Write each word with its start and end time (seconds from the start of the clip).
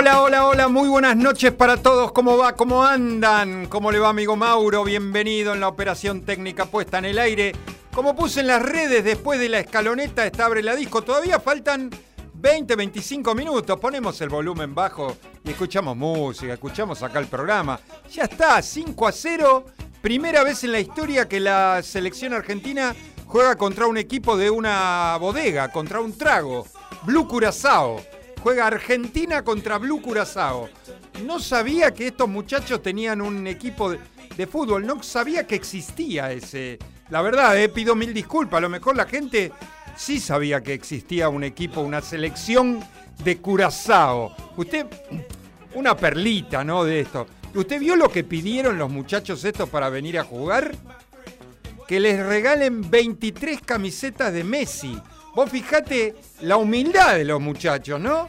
Hola, 0.00 0.22
hola, 0.22 0.46
hola, 0.46 0.68
muy 0.68 0.88
buenas 0.88 1.14
noches 1.14 1.52
para 1.52 1.76
todos. 1.76 2.12
¿Cómo 2.12 2.38
va? 2.38 2.54
¿Cómo 2.54 2.82
andan? 2.82 3.66
¿Cómo 3.66 3.92
le 3.92 3.98
va, 3.98 4.08
amigo 4.08 4.34
Mauro? 4.34 4.82
Bienvenido 4.82 5.52
en 5.52 5.60
la 5.60 5.68
operación 5.68 6.22
técnica 6.22 6.64
puesta 6.64 6.96
en 6.96 7.04
el 7.04 7.18
aire. 7.18 7.52
Como 7.92 8.16
puse 8.16 8.40
en 8.40 8.46
las 8.46 8.62
redes 8.62 9.04
después 9.04 9.38
de 9.38 9.50
la 9.50 9.58
escaloneta, 9.58 10.24
está 10.24 10.46
abre 10.46 10.62
la 10.62 10.74
disco. 10.74 11.02
Todavía 11.02 11.38
faltan 11.38 11.90
20, 12.32 12.76
25 12.76 13.34
minutos. 13.34 13.78
Ponemos 13.78 14.18
el 14.22 14.30
volumen 14.30 14.74
bajo 14.74 15.18
y 15.44 15.50
escuchamos 15.50 15.94
música, 15.94 16.54
escuchamos 16.54 17.02
acá 17.02 17.18
el 17.18 17.26
programa. 17.26 17.78
Ya 18.10 18.22
está, 18.22 18.62
5 18.62 19.06
a 19.06 19.12
0. 19.12 19.66
Primera 20.00 20.42
vez 20.42 20.64
en 20.64 20.72
la 20.72 20.80
historia 20.80 21.28
que 21.28 21.40
la 21.40 21.82
selección 21.82 22.32
argentina 22.32 22.96
juega 23.26 23.54
contra 23.56 23.86
un 23.86 23.98
equipo 23.98 24.38
de 24.38 24.48
una 24.48 25.18
bodega, 25.20 25.70
contra 25.70 26.00
un 26.00 26.16
trago. 26.16 26.66
Blue 27.02 27.28
Curazao. 27.28 28.00
Juega 28.42 28.66
Argentina 28.66 29.44
contra 29.44 29.78
Blue 29.78 30.00
Curazao. 30.00 30.68
No 31.24 31.38
sabía 31.38 31.92
que 31.92 32.08
estos 32.08 32.28
muchachos 32.28 32.82
tenían 32.82 33.20
un 33.20 33.46
equipo 33.46 33.90
de, 33.90 34.46
fútbol, 34.46 34.86
no 34.86 35.02
sabía 35.02 35.46
que 35.46 35.54
existía 35.54 36.32
ese. 36.32 36.78
La 37.10 37.20
verdad, 37.20 37.60
eh, 37.60 37.68
pido 37.68 37.94
mil 37.94 38.14
disculpas, 38.14 38.58
a 38.58 38.62
lo 38.62 38.70
mejor 38.70 38.96
la 38.96 39.04
gente 39.04 39.52
sí 39.96 40.18
sabía 40.18 40.62
que 40.62 40.72
existía 40.72 41.28
un 41.28 41.44
equipo, 41.44 41.82
una 41.82 42.00
selección 42.00 42.80
de 43.22 43.36
Curazao. 43.38 44.34
Usted, 44.56 44.86
una 45.74 45.94
perlita, 45.94 46.64
¿no? 46.64 46.84
De 46.84 47.00
esto. 47.00 47.26
¿Usted 47.54 47.78
vio 47.78 47.96
lo 47.96 48.08
que 48.08 48.24
pidieron 48.24 48.78
los 48.78 48.90
muchachos 48.90 49.44
estos 49.44 49.68
para 49.68 49.90
venir 49.90 50.18
a 50.18 50.24
jugar? 50.24 50.74
Que 51.86 52.00
les 52.00 52.24
regalen 52.24 52.88
23 52.88 53.60
camisetas 53.60 54.32
de 54.32 54.44
Messi. 54.44 54.98
Vos 55.34 55.48
fijate 55.48 56.16
la 56.40 56.56
humildad 56.56 57.14
de 57.14 57.24
los 57.24 57.40
muchachos, 57.40 58.00
¿no? 58.00 58.28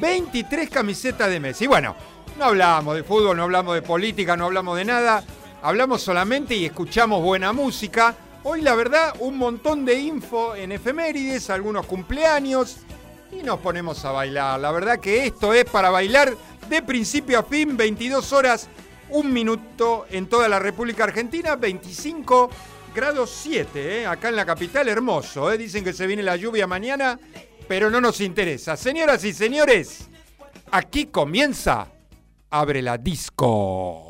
23 0.00 0.68
camisetas 0.68 1.30
de 1.30 1.40
Messi. 1.40 1.66
Bueno, 1.66 1.96
no 2.38 2.44
hablamos 2.44 2.94
de 2.94 3.04
fútbol, 3.04 3.36
no 3.36 3.44
hablamos 3.44 3.74
de 3.74 3.82
política, 3.82 4.36
no 4.36 4.44
hablamos 4.44 4.76
de 4.76 4.84
nada. 4.84 5.24
Hablamos 5.62 6.02
solamente 6.02 6.54
y 6.54 6.66
escuchamos 6.66 7.22
buena 7.22 7.52
música. 7.52 8.14
Hoy 8.42 8.60
la 8.60 8.74
verdad, 8.74 9.14
un 9.20 9.38
montón 9.38 9.84
de 9.84 9.94
info 9.94 10.54
en 10.54 10.72
efemérides, 10.72 11.48
algunos 11.48 11.86
cumpleaños 11.86 12.76
y 13.32 13.42
nos 13.42 13.58
ponemos 13.60 14.04
a 14.04 14.12
bailar. 14.12 14.60
La 14.60 14.70
verdad 14.70 15.00
que 15.00 15.26
esto 15.26 15.54
es 15.54 15.64
para 15.64 15.90
bailar 15.90 16.36
de 16.68 16.82
principio 16.82 17.38
a 17.38 17.42
fin, 17.44 17.76
22 17.76 18.32
horas, 18.32 18.68
un 19.08 19.32
minuto 19.32 20.06
en 20.10 20.28
toda 20.28 20.48
la 20.48 20.58
República 20.58 21.04
Argentina, 21.04 21.56
25 21.56 22.50
grados 22.96 23.30
7, 23.42 24.00
¿eh? 24.00 24.06
acá 24.06 24.30
en 24.30 24.36
la 24.36 24.46
capital, 24.46 24.88
hermoso. 24.88 25.52
¿eh? 25.52 25.58
Dicen 25.58 25.84
que 25.84 25.92
se 25.92 26.06
viene 26.06 26.22
la 26.22 26.34
lluvia 26.34 26.66
mañana, 26.66 27.20
pero 27.68 27.90
no 27.90 28.00
nos 28.00 28.22
interesa. 28.22 28.74
Señoras 28.74 29.22
y 29.24 29.34
señores, 29.34 30.08
aquí 30.70 31.04
comienza 31.04 31.88
Abre 32.48 32.80
la 32.80 32.96
Disco. 32.96 34.05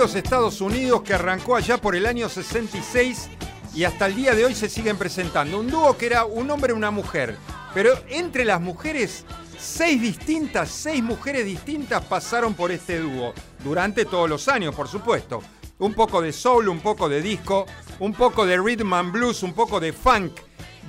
Estados 0.00 0.62
Unidos 0.62 1.02
que 1.02 1.12
arrancó 1.12 1.56
allá 1.56 1.76
por 1.76 1.94
el 1.94 2.06
año 2.06 2.30
66 2.30 3.28
y 3.74 3.84
hasta 3.84 4.06
el 4.06 4.16
día 4.16 4.34
de 4.34 4.46
hoy 4.46 4.54
se 4.54 4.70
siguen 4.70 4.96
presentando. 4.96 5.60
Un 5.60 5.70
dúo 5.70 5.98
que 5.98 6.06
era 6.06 6.24
un 6.24 6.50
hombre 6.50 6.72
y 6.72 6.76
una 6.76 6.90
mujer, 6.90 7.36
pero 7.74 7.92
entre 8.08 8.46
las 8.46 8.62
mujeres, 8.62 9.26
seis 9.58 10.00
distintas, 10.00 10.70
seis 10.70 11.02
mujeres 11.02 11.44
distintas 11.44 12.02
pasaron 12.06 12.54
por 12.54 12.72
este 12.72 12.98
dúo 12.98 13.34
durante 13.62 14.06
todos 14.06 14.28
los 14.28 14.48
años, 14.48 14.74
por 14.74 14.88
supuesto. 14.88 15.42
Un 15.78 15.92
poco 15.92 16.22
de 16.22 16.32
soul, 16.32 16.68
un 16.70 16.80
poco 16.80 17.06
de 17.10 17.20
disco, 17.20 17.66
un 17.98 18.14
poco 18.14 18.46
de 18.46 18.56
rhythm 18.56 18.94
and 18.94 19.12
blues, 19.12 19.42
un 19.42 19.52
poco 19.52 19.80
de 19.80 19.92
funk. 19.92 20.32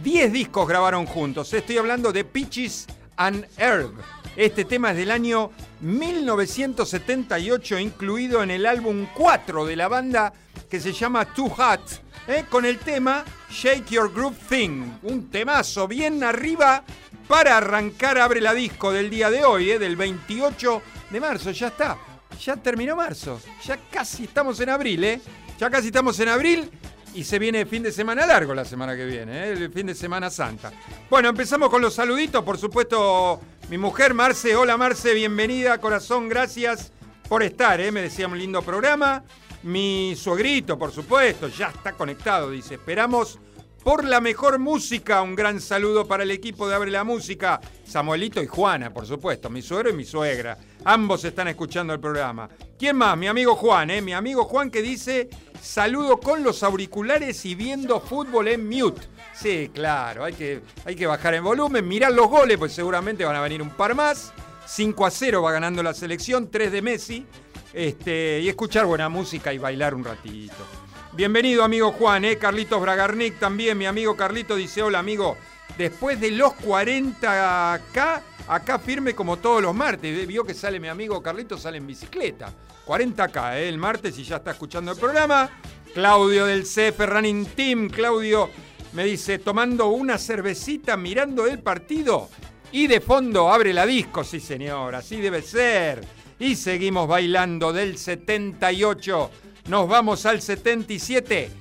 Diez 0.02 0.32
discos 0.32 0.70
grabaron 0.70 1.06
juntos. 1.06 1.54
Estoy 1.54 1.78
hablando 1.78 2.14
de 2.14 2.24
Peaches 2.24 2.88
and 3.18 3.46
Herb. 3.58 3.92
Este 4.36 4.66
tema 4.66 4.92
es 4.92 4.98
del 4.98 5.12
año 5.12 5.52
1978, 5.82 7.80
incluido 7.80 8.42
en 8.44 8.52
el 8.52 8.66
álbum 8.66 9.08
4 9.14 9.66
de 9.66 9.76
la 9.76 9.88
banda 9.88 10.32
que 10.70 10.80
se 10.80 10.94
llama 10.94 11.26
Too 11.26 11.50
Hot. 11.50 12.02
¿eh? 12.28 12.46
con 12.50 12.66
el 12.66 12.78
tema 12.80 13.24
Shake 13.50 13.90
Your 13.90 14.14
Groove 14.14 14.38
Thing. 14.50 15.00
Un 15.04 15.30
temazo 15.30 15.88
bien 15.88 16.24
arriba 16.24 16.84
para 17.28 17.58
arrancar 17.58 18.18
Abre 18.18 18.42
la 18.42 18.54
Disco 18.54 18.92
del 18.92 19.10
día 19.10 19.30
de 19.30 19.44
hoy, 19.44 19.72
¿eh? 19.72 19.80
del 19.80 19.96
28 19.96 20.82
de 21.10 21.20
marzo. 21.20 21.52
Ya 21.52 21.68
está, 21.68 21.98
ya 22.40 22.56
terminó 22.58 22.96
marzo. 22.96 23.40
Ya 23.66 23.78
casi 23.92 24.26
estamos 24.26 24.60
en 24.60 24.70
abril, 24.70 25.04
¿eh? 25.04 25.22
Ya 25.60 25.70
casi 25.70 25.88
estamos 25.88 26.20
en 26.20 26.30
abril 26.30 26.72
y 27.14 27.24
se 27.24 27.40
viene 27.40 27.66
fin 27.66 27.84
de 27.84 27.92
semana 27.92 28.26
largo 28.26 28.54
la 28.54 28.66
semana 28.66 28.96
que 28.96 29.06
viene, 29.06 29.46
¿eh? 29.46 29.52
el 29.52 29.72
fin 29.72 29.88
de 29.88 29.96
semana 29.96 30.30
santa. 30.30 30.72
Bueno, 31.10 31.30
empezamos 31.30 31.70
con 31.70 31.82
los 31.82 31.94
saluditos, 31.94 32.44
por 32.44 32.58
supuesto, 32.58 33.40
mi 33.72 33.78
mujer 33.78 34.14
Marce. 34.14 34.54
Hola 34.54 34.76
Marce, 34.76 35.14
bienvenida, 35.14 35.78
corazón, 35.78 36.28
gracias 36.28 36.92
por 37.30 37.42
estar, 37.42 37.80
¿eh? 37.80 37.90
me 37.90 38.02
decía 38.02 38.28
un 38.28 38.38
lindo 38.38 38.62
programa. 38.62 39.24
Mi 39.64 40.14
suegrito, 40.18 40.78
por 40.78 40.92
supuesto, 40.92 41.48
ya 41.48 41.68
está 41.70 41.94
conectado, 41.94 42.52
dice. 42.52 42.74
Esperamos 42.74 43.40
por 43.82 44.04
la 44.04 44.20
mejor 44.20 44.60
música. 44.60 45.22
Un 45.22 45.36
gran 45.36 45.62
saludo 45.62 46.06
para 46.06 46.24
el 46.24 46.32
equipo 46.32 46.68
de 46.68 46.76
Abre 46.76 46.92
la 46.92 47.06
Música. 47.06 47.62
Samuelito 47.86 48.44
y 48.44 48.48
Juana, 48.48 48.94
por 48.94 49.06
supuesto, 49.06 49.50
mi 49.50 49.62
suegro 49.62 49.92
y 49.92 49.94
mi 49.94 50.04
suegra. 50.04 50.58
Ambos 50.84 51.24
están 51.26 51.48
escuchando 51.48 51.94
el 51.94 52.00
programa. 52.00 52.50
¿Quién 52.78 52.96
más? 52.96 53.16
Mi 53.16 53.28
amigo 53.28 53.56
Juan, 53.56 53.92
¿eh? 53.92 54.02
Mi 54.02 54.14
amigo 54.14 54.46
Juan 54.46 54.72
que 54.72 54.82
dice, 54.82 55.30
saludo 55.62 56.20
con 56.20 56.44
los 56.44 56.64
auriculares 56.64 57.46
y 57.46 57.54
viendo 57.54 58.00
fútbol 58.00 58.48
en 58.48 58.68
mute. 58.68 59.02
Sí, 59.34 59.70
claro, 59.74 60.24
hay 60.24 60.34
que, 60.34 60.62
hay 60.84 60.96
que 60.96 61.06
bajar 61.06 61.36
en 61.36 61.44
volumen, 61.44 61.88
mirar 61.88 62.12
los 62.12 62.28
goles, 62.28 62.58
pues 62.58 62.74
seguramente 62.74 63.24
van 63.24 63.36
a 63.36 63.42
venir 63.42 63.62
un 63.62 63.70
par 63.70 63.94
más. 63.94 64.34
5 64.66 65.06
a 65.06 65.12
0 65.12 65.42
va 65.44 65.52
ganando 65.52 65.84
la 65.84 65.94
selección, 65.94 66.50
3 66.50 66.72
de 66.72 66.82
Messi. 66.82 67.26
Este, 67.74 68.40
y 68.40 68.50
escuchar 68.50 68.86
buena 68.86 69.08
música 69.08 69.54
y 69.54 69.58
bailar 69.58 69.94
un 69.94 70.04
ratito. 70.04 70.66
Bienvenido, 71.14 71.64
amigo 71.64 71.92
Juan, 71.92 72.26
¿eh? 72.26 72.38
Carlitos 72.38 72.82
Bragarnik 72.82 73.38
también. 73.38 73.78
Mi 73.78 73.86
amigo 73.86 74.16
Carlito 74.16 74.56
dice: 74.56 74.82
Hola, 74.82 75.00
amigo. 75.00 75.38
Después 75.78 76.20
de 76.20 76.32
los 76.32 76.54
40K, 76.54 78.22
acá 78.48 78.80
firme 78.80 79.14
como 79.14 79.38
todos 79.38 79.62
los 79.62 79.76
martes. 79.76 80.28
Vio 80.28 80.44
que 80.44 80.54
sale 80.54 80.80
mi 80.80 80.88
amigo 80.88 81.22
Carlitos, 81.22 81.62
sale 81.62 81.78
en 81.78 81.88
bicicleta. 81.88 82.54
40K, 82.86 83.58
¿eh? 83.58 83.70
el 83.70 83.78
martes, 83.78 84.18
y 84.18 84.24
ya 84.24 84.38
está 84.38 84.52
escuchando 84.52 84.92
el 84.92 84.98
programa. 84.98 85.50
Claudio 85.94 86.46
del 86.46 86.64
CF 86.64 87.00
Running 87.00 87.46
Team. 87.48 87.90
Claudio 87.90 88.50
me 88.94 89.06
dice: 89.06 89.40
tomando 89.40 89.88
una 89.88 90.18
cervecita, 90.18 90.98
mirando 90.98 91.46
el 91.46 91.60
partido. 91.60 92.30
Y 92.72 92.88
de 92.88 93.02
fondo 93.02 93.52
abre 93.52 93.74
la 93.74 93.86
disco, 93.86 94.24
sí, 94.24 94.40
señor, 94.40 94.96
así 94.96 95.20
debe 95.20 95.42
ser. 95.42 96.06
Y 96.40 96.56
seguimos 96.56 97.08
bailando 97.08 97.74
del 97.74 97.98
78. 97.98 99.30
Nos 99.68 99.88
vamos 99.88 100.26
al 100.26 100.42
77. 100.42 101.52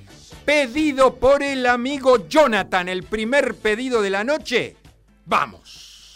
Pedido 0.45 1.15
por 1.15 1.43
el 1.43 1.65
amigo 1.65 2.27
Jonathan, 2.27 2.89
el 2.89 3.03
primer 3.03 3.55
pedido 3.55 4.01
de 4.01 4.09
la 4.09 4.23
noche. 4.23 4.77
Vamos. 5.25 6.15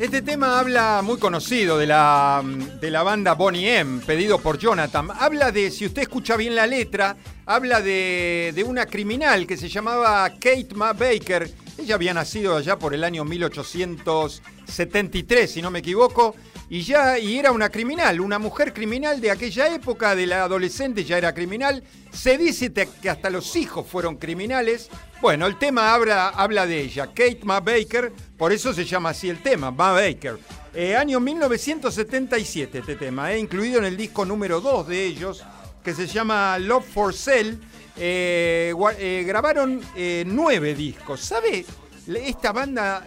Este 0.00 0.22
tema 0.22 0.58
habla 0.58 1.02
muy 1.04 1.18
conocido 1.18 1.76
de 1.76 1.86
la, 1.86 2.42
de 2.80 2.90
la 2.90 3.02
banda 3.02 3.34
Bonnie 3.34 3.80
M, 3.80 4.00
pedido 4.06 4.38
por 4.38 4.56
Jonathan. 4.56 5.08
Habla 5.14 5.52
de, 5.52 5.70
si 5.70 5.84
usted 5.84 6.00
escucha 6.00 6.38
bien 6.38 6.54
la 6.54 6.66
letra, 6.66 7.18
habla 7.44 7.82
de, 7.82 8.52
de 8.54 8.64
una 8.64 8.86
criminal 8.86 9.46
que 9.46 9.58
se 9.58 9.68
llamaba 9.68 10.26
Kate 10.30 10.68
Ma 10.74 10.94
Baker. 10.94 11.50
Ella 11.76 11.96
había 11.96 12.14
nacido 12.14 12.56
allá 12.56 12.78
por 12.78 12.94
el 12.94 13.04
año 13.04 13.26
1873, 13.26 15.50
si 15.50 15.60
no 15.60 15.70
me 15.70 15.80
equivoco, 15.80 16.34
y 16.72 16.82
ya 16.82 17.18
y 17.18 17.36
era 17.36 17.50
una 17.50 17.68
criminal, 17.68 18.20
una 18.20 18.38
mujer 18.38 18.72
criminal 18.72 19.20
de 19.20 19.32
aquella 19.32 19.74
época, 19.74 20.14
de 20.14 20.24
la 20.24 20.44
adolescente 20.44 21.02
ya 21.02 21.18
era 21.18 21.34
criminal. 21.34 21.82
Se 22.12 22.38
dice 22.38 22.72
que 22.72 23.10
hasta 23.10 23.28
los 23.28 23.56
hijos 23.56 23.84
fueron 23.88 24.16
criminales. 24.16 24.88
Bueno, 25.20 25.48
el 25.48 25.58
tema 25.58 25.92
habla, 25.92 26.28
habla 26.28 26.66
de 26.66 26.80
ella, 26.80 27.08
Kate 27.08 27.40
Ma 27.42 27.58
Baker, 27.58 28.12
por 28.38 28.52
eso 28.52 28.72
se 28.72 28.84
llama 28.84 29.10
así 29.10 29.28
el 29.28 29.42
tema, 29.42 29.72
Ma 29.72 29.90
Baker. 29.90 30.38
Eh, 30.72 30.94
año 30.94 31.18
1977 31.18 32.78
este 32.78 32.94
tema, 32.94 33.32
eh, 33.32 33.38
incluido 33.40 33.80
en 33.80 33.86
el 33.86 33.96
disco 33.96 34.24
número 34.24 34.60
2 34.60 34.86
de 34.86 35.04
ellos, 35.04 35.44
que 35.82 35.92
se 35.92 36.06
llama 36.06 36.56
Love 36.60 36.86
for 36.86 37.12
Sale. 37.12 37.58
Eh, 37.96 39.24
grabaron 39.26 39.80
nueve 40.26 40.76
discos. 40.76 41.20
¿Sabe? 41.20 41.66
Esta 42.06 42.52
banda 42.52 43.06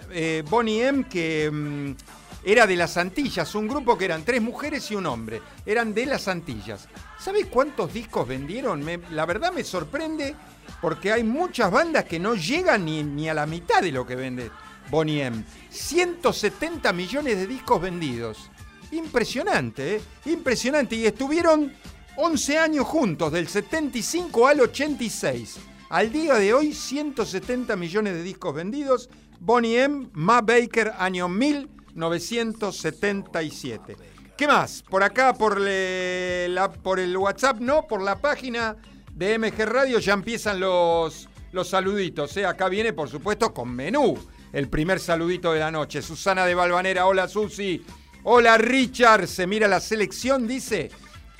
Bonnie 0.49 0.83
M 0.83 1.05
que 1.05 1.49
mm, 1.49 1.93
era 2.45 2.67
de 2.67 2.75
las 2.75 2.97
Antillas, 2.97 3.55
un 3.55 3.67
grupo 3.67 3.97
que 3.97 4.05
eran 4.05 4.23
tres 4.23 4.41
mujeres 4.41 4.91
y 4.91 4.95
un 4.95 5.05
hombre. 5.05 5.41
Eran 5.65 5.93
de 5.93 6.05
las 6.05 6.27
Antillas. 6.27 6.87
¿Sabe 7.17 7.45
cuántos 7.45 7.93
discos 7.93 8.27
vendieron? 8.27 8.85
La 9.11 9.25
verdad 9.25 9.53
me 9.53 9.63
sorprende 9.63 10.35
porque 10.81 11.11
hay 11.13 11.23
muchas 11.23 11.71
bandas 11.71 12.03
que 12.03 12.19
no 12.19 12.35
llegan 12.35 12.85
ni, 12.85 13.01
ni 13.03 13.29
a 13.29 13.33
la 13.33 13.45
mitad 13.45 13.81
de 13.81 13.93
lo 13.93 14.05
que 14.05 14.15
vende 14.15 14.51
Bonnie 14.89 15.21
M. 15.21 15.43
170 15.69 16.91
millones 16.91 17.37
de 17.37 17.47
discos 17.47 17.81
vendidos. 17.81 18.49
Impresionante, 18.91 19.95
¿eh? 19.95 20.01
Impresionante. 20.25 20.95
Y 20.95 21.05
estuvieron 21.05 21.73
11 22.17 22.59
años 22.59 22.85
juntos, 22.85 23.31
del 23.31 23.47
75 23.47 24.47
al 24.47 24.61
86. 24.61 25.57
Al 25.89 26.11
día 26.11 26.35
de 26.35 26.53
hoy, 26.53 26.73
170 26.73 27.75
millones 27.75 28.13
de 28.13 28.23
discos 28.23 28.53
vendidos. 28.53 29.09
Bonnie 29.39 29.81
M, 29.81 30.09
Ma 30.13 30.41
Baker, 30.41 30.93
año 30.97 31.27
1977. 31.93 33.95
¿Qué 34.37 34.47
más? 34.47 34.83
Por 34.83 35.03
acá, 35.03 35.33
por 35.33 35.59
el 35.59 37.17
WhatsApp, 37.17 37.59
no, 37.59 37.87
por 37.87 38.01
la 38.01 38.19
página 38.19 38.77
de 39.13 39.37
MG 39.37 39.65
Radio 39.65 39.99
ya 39.99 40.13
empiezan 40.13 40.59
los, 40.59 41.29
los 41.51 41.69
saluditos. 41.69 42.35
¿eh? 42.37 42.45
Acá 42.45 42.67
viene, 42.67 42.93
por 42.93 43.09
supuesto, 43.09 43.53
con 43.53 43.73
menú. 43.73 44.17
El 44.51 44.69
primer 44.69 44.99
saludito 44.99 45.53
de 45.53 45.59
la 45.59 45.71
noche. 45.71 46.01
Susana 46.01 46.45
de 46.45 46.55
Balvanera, 46.55 47.05
hola 47.05 47.27
Susi. 47.27 47.85
Hola 48.23 48.57
Richard, 48.57 49.27
se 49.27 49.47
mira 49.47 49.67
la 49.67 49.81
selección, 49.81 50.47
dice, 50.47 50.89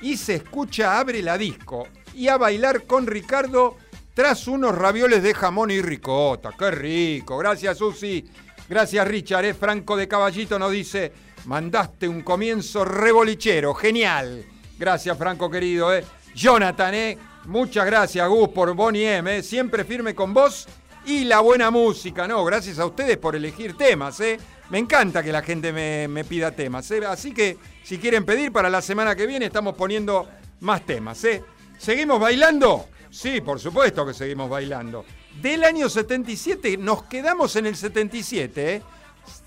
y 0.02 0.18
se 0.18 0.34
escucha 0.34 0.98
Abre 0.98 1.22
la 1.22 1.38
disco. 1.38 1.88
Y 2.14 2.28
a 2.28 2.36
bailar 2.36 2.84
con 2.84 3.06
Ricardo 3.06 3.76
tras 4.12 4.46
unos 4.46 4.76
ravioles 4.76 5.22
de 5.22 5.34
jamón 5.34 5.70
y 5.70 5.80
ricota. 5.80 6.50
¡Qué 6.56 6.70
rico! 6.70 7.38
Gracias 7.38 7.78
Susi. 7.78 8.24
Gracias 8.68 9.06
Richard. 9.06 9.54
Franco 9.54 9.96
de 9.96 10.08
Caballito 10.08 10.58
nos 10.58 10.72
dice, 10.72 11.12
mandaste 11.46 12.08
un 12.08 12.22
comienzo 12.22 12.84
rebolichero. 12.84 13.74
Genial. 13.74 14.44
Gracias 14.78 15.16
Franco 15.16 15.50
querido. 15.50 15.94
¿eh? 15.94 16.04
Jonathan, 16.34 16.94
¿eh? 16.94 17.18
muchas 17.44 17.86
gracias 17.86 18.28
Gus 18.28 18.48
por 18.48 18.74
Bonnie 18.74 19.16
M. 19.16 19.36
¿eh? 19.36 19.42
Siempre 19.42 19.84
firme 19.84 20.14
con 20.14 20.34
vos 20.34 20.66
y 21.06 21.24
la 21.24 21.40
buena 21.40 21.70
música. 21.70 22.26
No, 22.26 22.44
gracias 22.44 22.78
a 22.78 22.86
ustedes 22.86 23.16
por 23.18 23.36
elegir 23.36 23.76
temas. 23.76 24.18
¿eh? 24.20 24.38
Me 24.70 24.78
encanta 24.78 25.22
que 25.22 25.32
la 25.32 25.42
gente 25.42 25.72
me, 25.72 26.08
me 26.08 26.24
pida 26.24 26.50
temas. 26.50 26.90
¿eh? 26.90 27.04
Así 27.06 27.32
que 27.32 27.58
si 27.82 27.98
quieren 27.98 28.24
pedir 28.24 28.52
para 28.52 28.70
la 28.70 28.80
semana 28.82 29.14
que 29.14 29.26
viene 29.26 29.46
estamos 29.46 29.74
poniendo 29.74 30.26
más 30.60 30.84
temas. 30.86 31.22
¿eh? 31.24 31.44
¿Seguimos 31.78 32.18
bailando? 32.18 32.86
Sí, 33.10 33.40
por 33.40 33.60
supuesto 33.60 34.04
que 34.06 34.14
seguimos 34.14 34.48
bailando. 34.48 35.04
Del 35.40 35.64
año 35.64 35.88
77 35.88 36.76
nos 36.76 37.04
quedamos 37.04 37.56
en 37.56 37.66
el 37.66 37.76
77. 37.76 38.74
¿eh? 38.74 38.82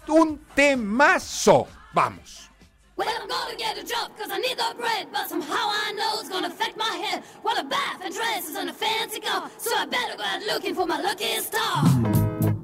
Un 0.08 0.40
temazo. 0.56 1.68
Vamos. 1.94 2.50
Well, 2.98 3.08
I'm 3.10 3.28
gonna 3.28 3.56
get 3.56 3.78
a 3.78 3.84
job 3.84 4.18
cause 4.18 4.32
I 4.32 4.40
need 4.40 4.58
the 4.58 4.76
bread, 4.76 5.08
but 5.12 5.30
somehow 5.30 5.70
I 5.70 5.94
know 5.94 6.20
it's 6.20 6.30
gonna 6.30 6.48
affect 6.48 6.78
my 6.78 6.98
head. 6.98 7.24
Well, 7.44 7.56
a 7.58 7.64
bath 7.64 8.02
and 8.04 8.14
dress 8.14 8.50
is 8.50 8.58
on 8.58 8.70
a 8.70 8.74
fancy 8.74 9.20
car, 9.20 9.52
so 9.60 9.70
I 9.76 9.86
better 9.86 10.18
go 10.18 10.24
out 10.24 10.42
looking 10.48 10.74
for 10.74 10.88
my 10.88 11.00
lucky 11.00 11.40
star. 11.42 12.57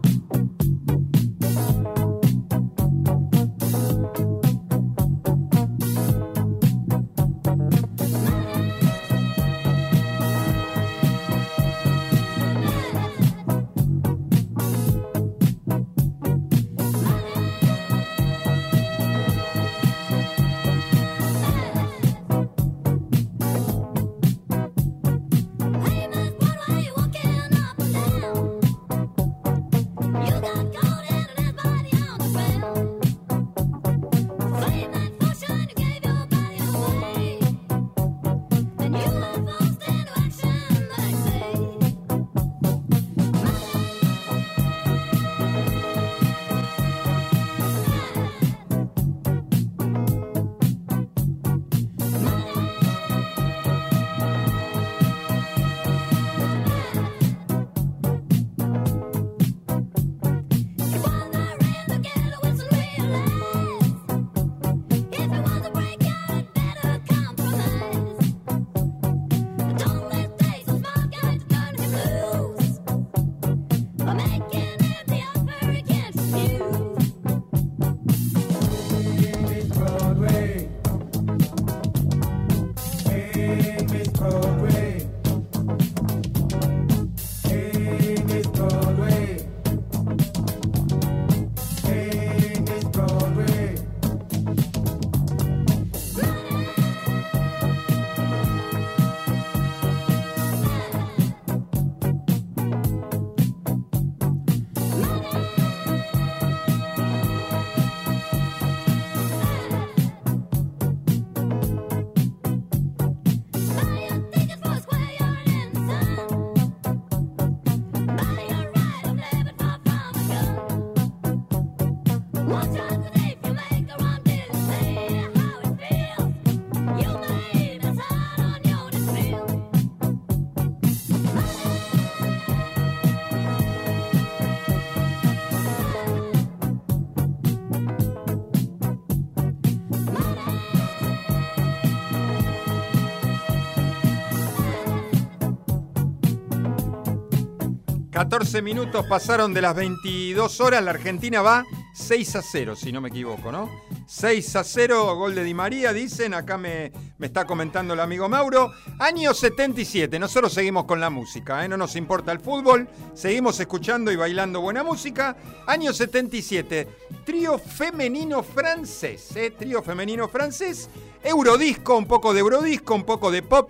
14 148.34 148.64
minutos 148.64 149.06
pasaron 149.06 149.54
de 149.54 149.62
las 149.62 149.76
22 149.76 150.60
horas. 150.60 150.84
La 150.84 150.90
Argentina 150.90 151.44
va 151.44 151.68
6 151.94 152.38
a 152.38 152.42
0, 152.42 152.76
si 152.76 152.92
no 152.92 153.00
me 153.00 153.10
equivoco, 153.10 153.52
¿no? 153.52 153.70
6 154.08 154.56
a 154.56 154.64
0, 154.64 155.16
gol 155.18 155.36
de 155.36 155.44
Di 155.44 155.54
María, 155.54 155.94
dicen. 155.94 156.34
Acá 156.34 156.58
me, 156.58 156.92
me 157.20 157.28
está 157.28 157.46
comentando 157.46 157.94
el 157.94 158.00
amigo 158.00 158.28
Mauro. 158.28 158.72
Año 158.98 159.36
77, 159.36 160.18
nosotros 160.18 160.52
seguimos 160.52 160.86
con 160.86 161.00
la 161.00 161.12
música, 161.12 161.64
¿eh? 161.64 161.68
no 161.68 161.78
nos 161.78 161.96
importa 161.96 162.32
el 162.32 162.40
fútbol. 162.40 162.90
Seguimos 163.14 163.60
escuchando 163.60 164.12
y 164.12 164.16
bailando 164.16 164.62
buena 164.62 164.82
música. 164.82 165.38
Año 165.68 165.94
77, 165.94 166.88
trío 167.24 167.60
femenino 167.60 168.42
francés, 168.42 169.30
¿eh? 169.36 169.52
Trío 169.52 169.84
femenino 169.84 170.28
francés. 170.28 170.90
Eurodisco, 171.24 171.96
un 171.96 172.08
poco 172.08 172.34
de 172.34 172.40
Eurodisco, 172.40 172.96
un 172.96 173.04
poco 173.04 173.30
de 173.30 173.44
pop. 173.44 173.70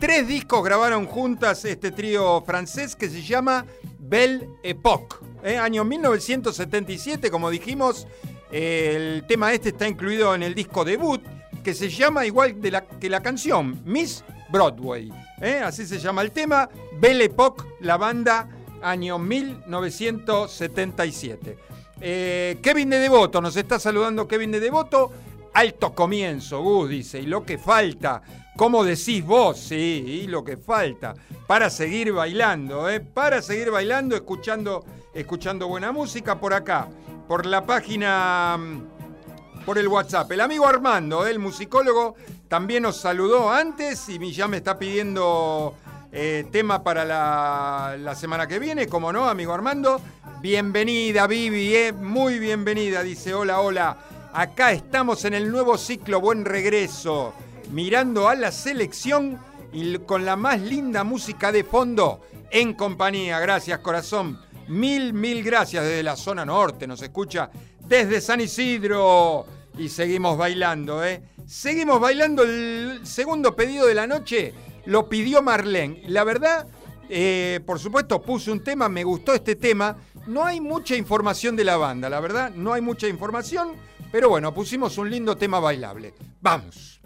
Tres 0.00 0.28
discos 0.28 0.64
grabaron 0.64 1.06
juntas 1.06 1.64
este 1.64 1.90
trío 1.90 2.40
francés 2.46 2.94
que 2.94 3.10
se 3.10 3.20
llama 3.20 3.66
Belle 4.08 4.48
Époque. 4.62 5.16
¿eh? 5.44 5.58
Año 5.58 5.84
1977, 5.84 7.30
como 7.30 7.50
dijimos, 7.50 8.06
el 8.50 9.24
tema 9.28 9.52
este 9.52 9.68
está 9.70 9.86
incluido 9.86 10.34
en 10.34 10.42
el 10.42 10.54
disco 10.54 10.84
debut, 10.84 11.20
que 11.62 11.74
se 11.74 11.90
llama 11.90 12.24
igual 12.24 12.56
que 13.00 13.10
la 13.10 13.22
canción, 13.22 13.82
Miss 13.84 14.24
Broadway. 14.50 15.12
¿eh? 15.40 15.60
Así 15.64 15.86
se 15.86 15.98
llama 15.98 16.22
el 16.22 16.32
tema. 16.32 16.68
Belle 16.98 17.24
Époque, 17.24 17.64
la 17.80 17.96
banda, 17.96 18.48
año 18.82 19.18
1977. 19.18 21.58
Eh, 22.00 22.58
Kevin 22.62 22.90
de 22.90 23.00
Devoto, 23.00 23.40
nos 23.40 23.56
está 23.56 23.78
saludando 23.78 24.28
Kevin 24.28 24.50
de 24.52 24.60
Devoto. 24.60 25.10
Alto 25.54 25.94
comienzo, 25.94 26.60
Gus 26.62 26.90
dice, 26.90 27.20
y 27.20 27.26
lo 27.26 27.42
que 27.44 27.58
falta, 27.58 28.22
¿cómo 28.58 28.82
decís 28.82 29.24
vos? 29.24 29.56
Sí, 29.56 30.24
y 30.24 30.26
lo 30.26 30.42
que 30.42 30.56
falta, 30.56 31.14
para 31.46 31.70
seguir 31.70 32.12
bailando, 32.12 32.90
¿eh? 32.90 32.98
para 32.98 33.40
seguir 33.40 33.70
bailando, 33.70 34.16
escuchando, 34.16 34.84
escuchando 35.14 35.68
buena 35.68 35.92
música 35.92 36.40
por 36.40 36.52
acá, 36.52 36.88
por 37.28 37.46
la 37.46 37.64
página, 37.64 38.58
mm, 38.58 39.64
por 39.64 39.78
el 39.78 39.86
WhatsApp. 39.86 40.32
El 40.32 40.40
amigo 40.40 40.66
Armando, 40.66 41.24
¿eh? 41.24 41.30
el 41.30 41.38
musicólogo, 41.38 42.16
también 42.48 42.82
nos 42.82 42.96
saludó 42.96 43.48
antes 43.48 44.08
y 44.08 44.32
ya 44.32 44.48
me 44.48 44.56
está 44.56 44.76
pidiendo 44.76 45.76
eh, 46.10 46.44
tema 46.50 46.82
para 46.82 47.04
la, 47.04 47.96
la 47.96 48.16
semana 48.16 48.48
que 48.48 48.58
viene, 48.58 48.88
como 48.88 49.12
no, 49.12 49.28
amigo 49.28 49.54
Armando. 49.54 50.00
Bienvenida, 50.42 51.28
Vivi, 51.28 51.76
¿eh? 51.76 51.92
muy 51.92 52.40
bienvenida, 52.40 53.04
dice 53.04 53.34
hola, 53.34 53.60
hola. 53.60 53.96
Acá 54.32 54.72
estamos 54.72 55.24
en 55.24 55.34
el 55.34 55.48
nuevo 55.48 55.78
ciclo 55.78 56.20
Buen 56.20 56.44
Regreso, 56.44 57.32
mirando 57.70 58.28
a 58.28 58.34
la 58.34 58.52
selección 58.52 59.38
y 59.72 59.96
con 59.98 60.24
la 60.24 60.36
más 60.36 60.60
linda 60.60 61.04
música 61.04 61.52
de 61.52 61.64
fondo 61.64 62.20
en 62.50 62.74
compañía. 62.74 63.38
Gracias, 63.40 63.78
corazón. 63.80 64.40
Mil, 64.68 65.12
mil 65.12 65.42
gracias 65.42 65.84
desde 65.84 66.02
la 66.02 66.16
zona 66.16 66.44
norte. 66.44 66.86
Nos 66.86 67.02
escucha 67.02 67.50
desde 67.86 68.20
San 68.20 68.40
Isidro. 68.40 69.46
Y 69.76 69.88
seguimos 69.88 70.36
bailando, 70.36 71.04
¿eh? 71.04 71.22
Seguimos 71.46 72.00
bailando 72.00 72.42
el 72.42 73.00
segundo 73.04 73.54
pedido 73.54 73.86
de 73.86 73.94
la 73.94 74.06
noche. 74.06 74.52
Lo 74.86 75.08
pidió 75.08 75.40
Marlene. 75.40 76.02
La 76.08 76.24
verdad, 76.24 76.66
eh, 77.08 77.60
por 77.64 77.78
supuesto, 77.78 78.20
puse 78.20 78.50
un 78.50 78.64
tema, 78.64 78.88
me 78.88 79.04
gustó 79.04 79.32
este 79.34 79.54
tema. 79.54 79.96
No 80.26 80.44
hay 80.44 80.60
mucha 80.60 80.96
información 80.96 81.56
de 81.56 81.64
la 81.64 81.76
banda, 81.76 82.10
la 82.10 82.20
verdad, 82.20 82.50
no 82.50 82.74
hay 82.74 82.82
mucha 82.82 83.08
información, 83.08 83.72
pero 84.12 84.28
bueno, 84.28 84.52
pusimos 84.52 84.98
un 84.98 85.10
lindo 85.10 85.36
tema 85.36 85.58
bailable. 85.58 86.12
Vamos. 86.40 86.97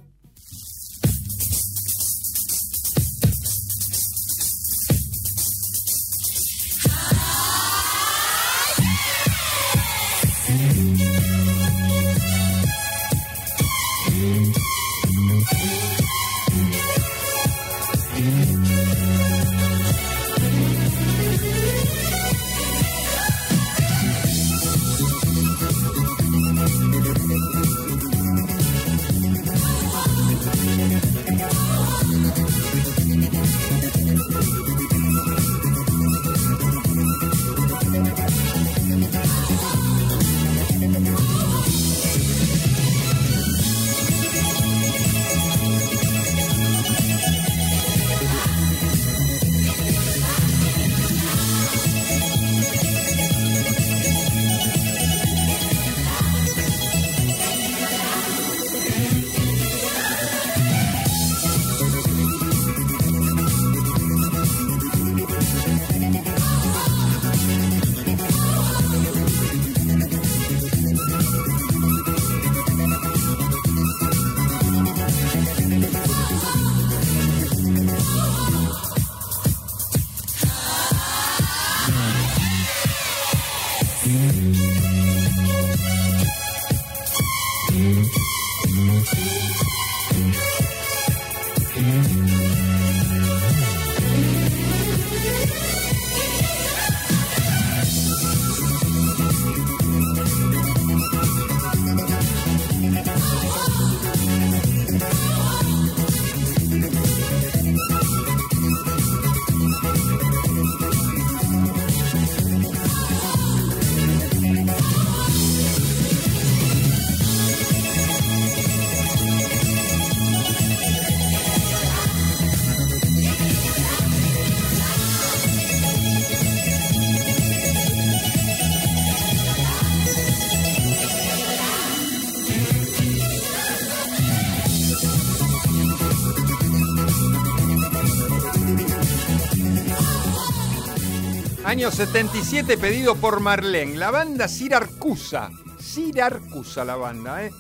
Año 141.72 141.90
77 141.90 142.76
pedido 142.76 143.16
por 143.16 143.40
Marlene. 143.40 143.96
La 143.96 144.10
banda 144.10 144.46
Sirarcusa. 144.46 145.50
Sirarcusa 145.80 146.84
la 146.84 146.96
banda, 146.96 147.46
¿eh? 147.46 147.50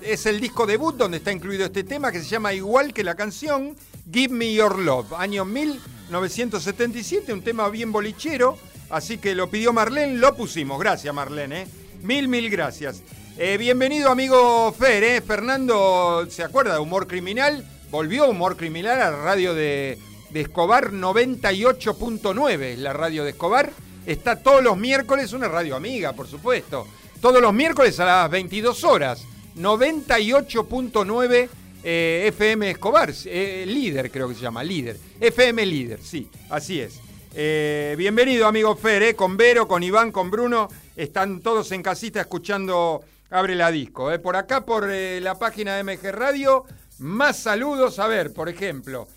Es 0.00 0.26
el 0.26 0.40
disco 0.40 0.66
debut 0.66 0.96
donde 0.96 1.18
está 1.18 1.30
incluido 1.30 1.66
este 1.66 1.84
tema 1.84 2.10
que 2.10 2.18
se 2.18 2.28
llama 2.28 2.52
igual 2.52 2.92
que 2.92 3.04
la 3.04 3.14
canción 3.14 3.76
Give 4.12 4.34
Me 4.34 4.52
Your 4.52 4.80
Love. 4.80 5.12
Año 5.12 5.44
1977, 5.44 7.32
un 7.32 7.42
tema 7.42 7.68
bien 7.68 7.92
bolichero. 7.92 8.58
Así 8.90 9.18
que 9.18 9.36
lo 9.36 9.48
pidió 9.48 9.72
Marlene, 9.72 10.16
lo 10.16 10.34
pusimos. 10.34 10.80
Gracias 10.80 11.14
Marlene, 11.14 11.62
¿eh? 11.62 11.68
Mil, 12.02 12.26
mil 12.26 12.50
gracias. 12.50 13.04
Eh, 13.38 13.56
bienvenido 13.56 14.10
amigo 14.10 14.74
Fer, 14.76 15.04
¿eh? 15.04 15.20
Fernando, 15.20 16.26
¿se 16.28 16.42
acuerda 16.42 16.72
de 16.72 16.80
Humor 16.80 17.06
Criminal? 17.06 17.64
Volvió 17.88 18.28
Humor 18.28 18.56
Criminal 18.56 19.00
a 19.00 19.12
la 19.12 19.16
radio 19.16 19.54
de, 19.54 19.96
de 20.32 20.42
Escobar 20.42 20.92
98.9, 20.92 22.60
es 22.62 22.78
la 22.78 22.92
radio 22.92 23.24
de 23.24 23.30
Escobar. 23.30 23.72
Está 24.06 24.42
todos 24.42 24.62
los 24.62 24.76
miércoles, 24.76 25.32
una 25.32 25.48
radio 25.48 25.76
amiga, 25.76 26.12
por 26.12 26.26
supuesto. 26.26 26.86
Todos 27.20 27.42
los 27.42 27.52
miércoles 27.52 27.98
a 28.00 28.04
las 28.04 28.30
22 28.30 28.84
horas. 28.84 29.24
98.9 29.56 31.48
eh, 31.82 32.24
FM 32.28 32.70
Escobar, 32.70 33.12
eh, 33.24 33.64
líder 33.66 34.10
creo 34.10 34.28
que 34.28 34.34
se 34.34 34.42
llama, 34.42 34.62
líder. 34.62 34.98
FM 35.20 35.64
líder, 35.66 36.00
sí, 36.02 36.28
así 36.50 36.80
es. 36.80 37.00
Eh, 37.34 37.94
bienvenido 37.96 38.46
amigo 38.46 38.76
Fer, 38.76 39.16
con 39.16 39.36
Vero, 39.36 39.66
con 39.66 39.82
Iván, 39.82 40.12
con 40.12 40.30
Bruno. 40.30 40.68
Están 40.96 41.40
todos 41.40 41.72
en 41.72 41.82
casita 41.82 42.20
escuchando 42.20 43.02
Abre 43.30 43.54
la 43.54 43.70
Disco. 43.70 44.10
Por 44.22 44.36
acá, 44.36 44.66
por 44.66 44.88
la 44.88 45.38
página 45.38 45.76
de 45.76 45.84
MG 45.84 46.12
Radio, 46.12 46.64
más 46.98 47.38
saludos. 47.38 47.98
A 47.98 48.06
ver, 48.06 48.32
por 48.32 48.48
ejemplo, 48.48 49.08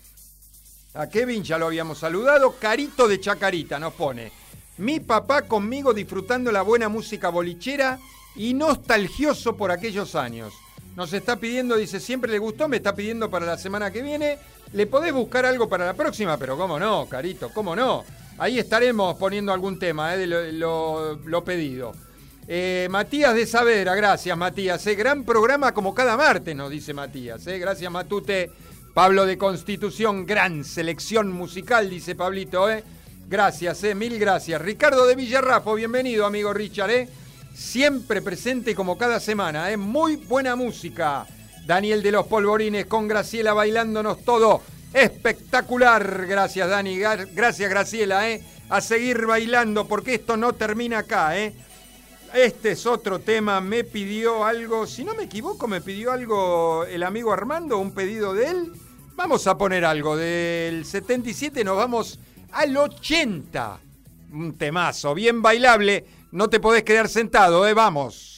a 0.94 1.08
Kevin 1.08 1.42
ya 1.42 1.58
lo 1.58 1.66
habíamos 1.66 1.98
saludado. 1.98 2.56
Carito 2.58 3.06
de 3.08 3.20
Chacarita 3.20 3.78
nos 3.78 3.94
pone. 3.94 4.30
Mi 4.78 5.00
papá 5.00 5.42
conmigo 5.42 5.92
disfrutando 5.94 6.50
la 6.50 6.62
buena 6.62 6.88
música 6.88 7.28
bolichera 7.28 7.98
y 8.36 8.54
nostalgioso 8.54 9.56
por 9.56 9.70
aquellos 9.70 10.14
años. 10.14 10.52
Nos 10.96 11.12
está 11.12 11.36
pidiendo, 11.36 11.76
dice, 11.76 11.98
siempre 12.00 12.30
le 12.30 12.38
gustó, 12.38 12.68
me 12.68 12.76
está 12.76 12.94
pidiendo 12.94 13.28
para 13.30 13.46
la 13.46 13.58
semana 13.58 13.90
que 13.90 14.02
viene. 14.02 14.38
Le 14.72 14.86
podés 14.86 15.12
buscar 15.12 15.44
algo 15.46 15.68
para 15.68 15.86
la 15.86 15.94
próxima, 15.94 16.36
pero 16.36 16.56
cómo 16.56 16.78
no, 16.78 17.06
Carito, 17.08 17.50
cómo 17.52 17.74
no. 17.76 18.04
Ahí 18.38 18.58
estaremos 18.58 19.16
poniendo 19.16 19.52
algún 19.52 19.78
tema 19.78 20.14
eh, 20.14 20.18
de 20.18 20.26
lo, 20.52 21.14
lo- 21.16 21.44
pedido. 21.44 21.92
Eh, 22.48 22.88
Matías 22.90 23.34
de 23.34 23.46
Saavedra, 23.46 23.94
gracias 23.94 24.36
Matías. 24.36 24.84
eh. 24.88 24.94
Gran 24.96 25.24
programa 25.24 25.72
como 25.72 25.94
cada 25.94 26.16
martes, 26.16 26.54
nos 26.56 26.70
dice 26.70 26.92
Matías. 26.92 27.46
eh. 27.46 27.58
Gracias 27.58 27.90
Matute. 27.90 28.50
Pablo 28.94 29.26
de 29.26 29.36
Constitución, 29.36 30.24
gran 30.24 30.64
selección 30.64 31.32
musical, 31.32 31.90
dice 31.90 32.14
Pablito. 32.14 32.70
eh. 32.70 32.84
Gracias, 33.28 33.82
eh. 33.82 33.94
mil 33.96 34.18
gracias. 34.20 34.62
Ricardo 34.62 35.04
de 35.06 35.16
Villarrafo, 35.16 35.74
bienvenido 35.74 36.24
amigo 36.24 36.52
Richard. 36.52 36.90
eh. 36.90 37.08
Siempre 37.52 38.22
presente 38.22 38.72
como 38.74 38.96
cada 38.96 39.18
semana. 39.18 39.72
eh. 39.72 39.76
Muy 39.76 40.14
buena 40.14 40.54
música. 40.54 41.26
Daniel 41.66 42.02
de 42.04 42.12
los 42.12 42.26
Polvorines 42.26 42.86
con 42.86 43.08
Graciela 43.08 43.52
bailándonos 43.52 44.24
todo. 44.24 44.62
Espectacular. 44.92 46.26
Gracias 46.28 46.68
Dani. 46.68 46.96
Gracias 46.96 47.68
Graciela. 47.68 48.30
eh. 48.30 48.44
A 48.68 48.80
seguir 48.80 49.26
bailando 49.26 49.88
porque 49.88 50.14
esto 50.14 50.36
no 50.36 50.52
termina 50.52 50.98
acá. 50.98 51.36
eh. 51.36 51.52
Este 52.32 52.72
es 52.72 52.84
otro 52.86 53.20
tema, 53.20 53.60
me 53.60 53.84
pidió 53.84 54.44
algo, 54.44 54.88
si 54.88 55.04
no 55.04 55.14
me 55.14 55.22
equivoco, 55.22 55.68
me 55.68 55.80
pidió 55.80 56.10
algo 56.10 56.84
el 56.84 57.04
amigo 57.04 57.32
Armando, 57.32 57.78
un 57.78 57.92
pedido 57.92 58.34
de 58.34 58.48
él. 58.48 58.72
Vamos 59.16 59.46
a 59.46 59.56
poner 59.56 59.84
algo, 59.84 60.16
del 60.16 60.84
77 60.84 61.62
nos 61.62 61.76
vamos 61.76 62.18
al 62.52 62.76
80. 62.76 63.78
Un 64.32 64.54
temazo, 64.54 65.14
bien 65.14 65.40
bailable, 65.40 66.04
no 66.32 66.48
te 66.50 66.58
podés 66.58 66.82
quedar 66.82 67.08
sentado, 67.08 67.66
¿eh? 67.66 67.74
Vamos. 67.74 68.33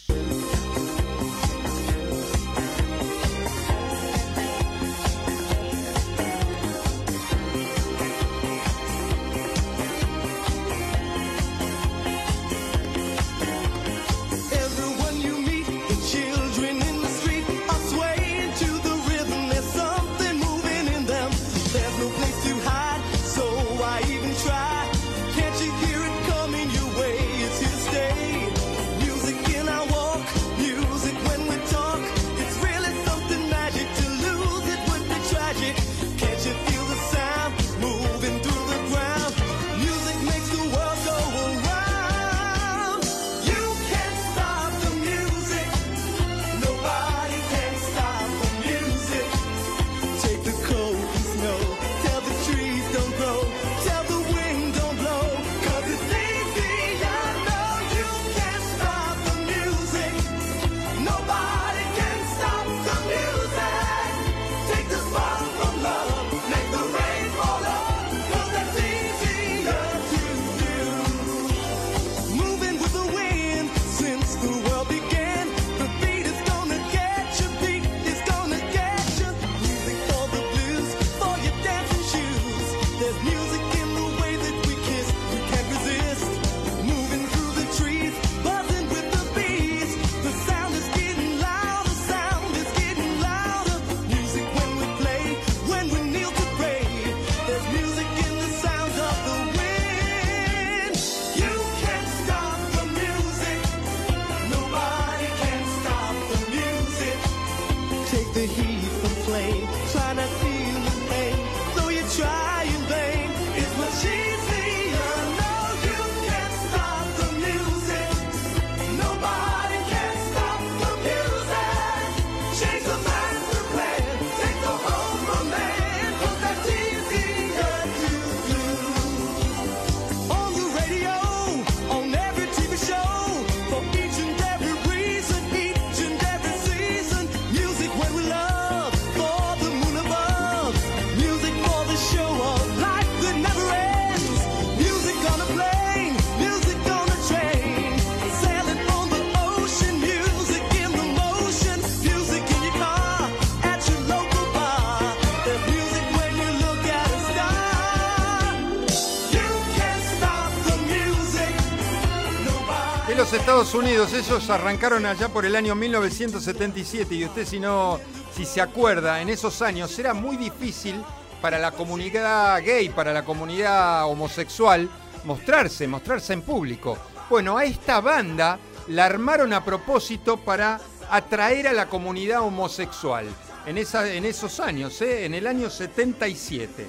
Unidos, 164.07 164.29
ellos 164.29 164.51
arrancaron 164.51 165.05
allá 165.05 165.29
por 165.29 165.45
el 165.45 165.57
año 165.57 165.75
1977 165.75 167.15
y 167.15 167.25
usted 167.25 167.45
si 167.45 167.59
no, 167.59 167.99
si 168.35 168.45
se 168.45 168.61
acuerda, 168.61 169.21
en 169.21 169.29
esos 169.29 169.63
años 169.63 169.99
era 169.99 170.15
muy 170.15 170.37
difícil 170.37 171.03
para 171.41 171.59
la 171.59 171.73
comunidad 171.73 172.63
gay, 172.63 172.89
para 172.91 173.13
la 173.13 173.25
comunidad 173.25 174.07
homosexual, 174.07 174.89
mostrarse, 175.25 175.89
mostrarse 175.89 176.35
en 176.35 176.43
público. 176.43 176.97
Bueno, 177.29 177.57
a 177.57 177.65
esta 177.65 178.01
banda 178.01 178.59
la 178.89 179.07
armaron 179.07 179.53
a 179.53 179.65
propósito 179.65 180.37
para 180.37 180.81
atraer 181.11 181.69
a 181.69 181.73
la 181.73 181.89
comunidad 181.89 182.43
homosexual. 182.43 183.27
En, 183.67 183.79
esa, 183.79 184.09
en 184.13 184.25
esos 184.25 184.61
años, 184.61 185.01
¿eh? 185.03 185.25
en 185.25 185.35
el 185.35 185.47
año 185.47 185.69
77. 185.69 186.87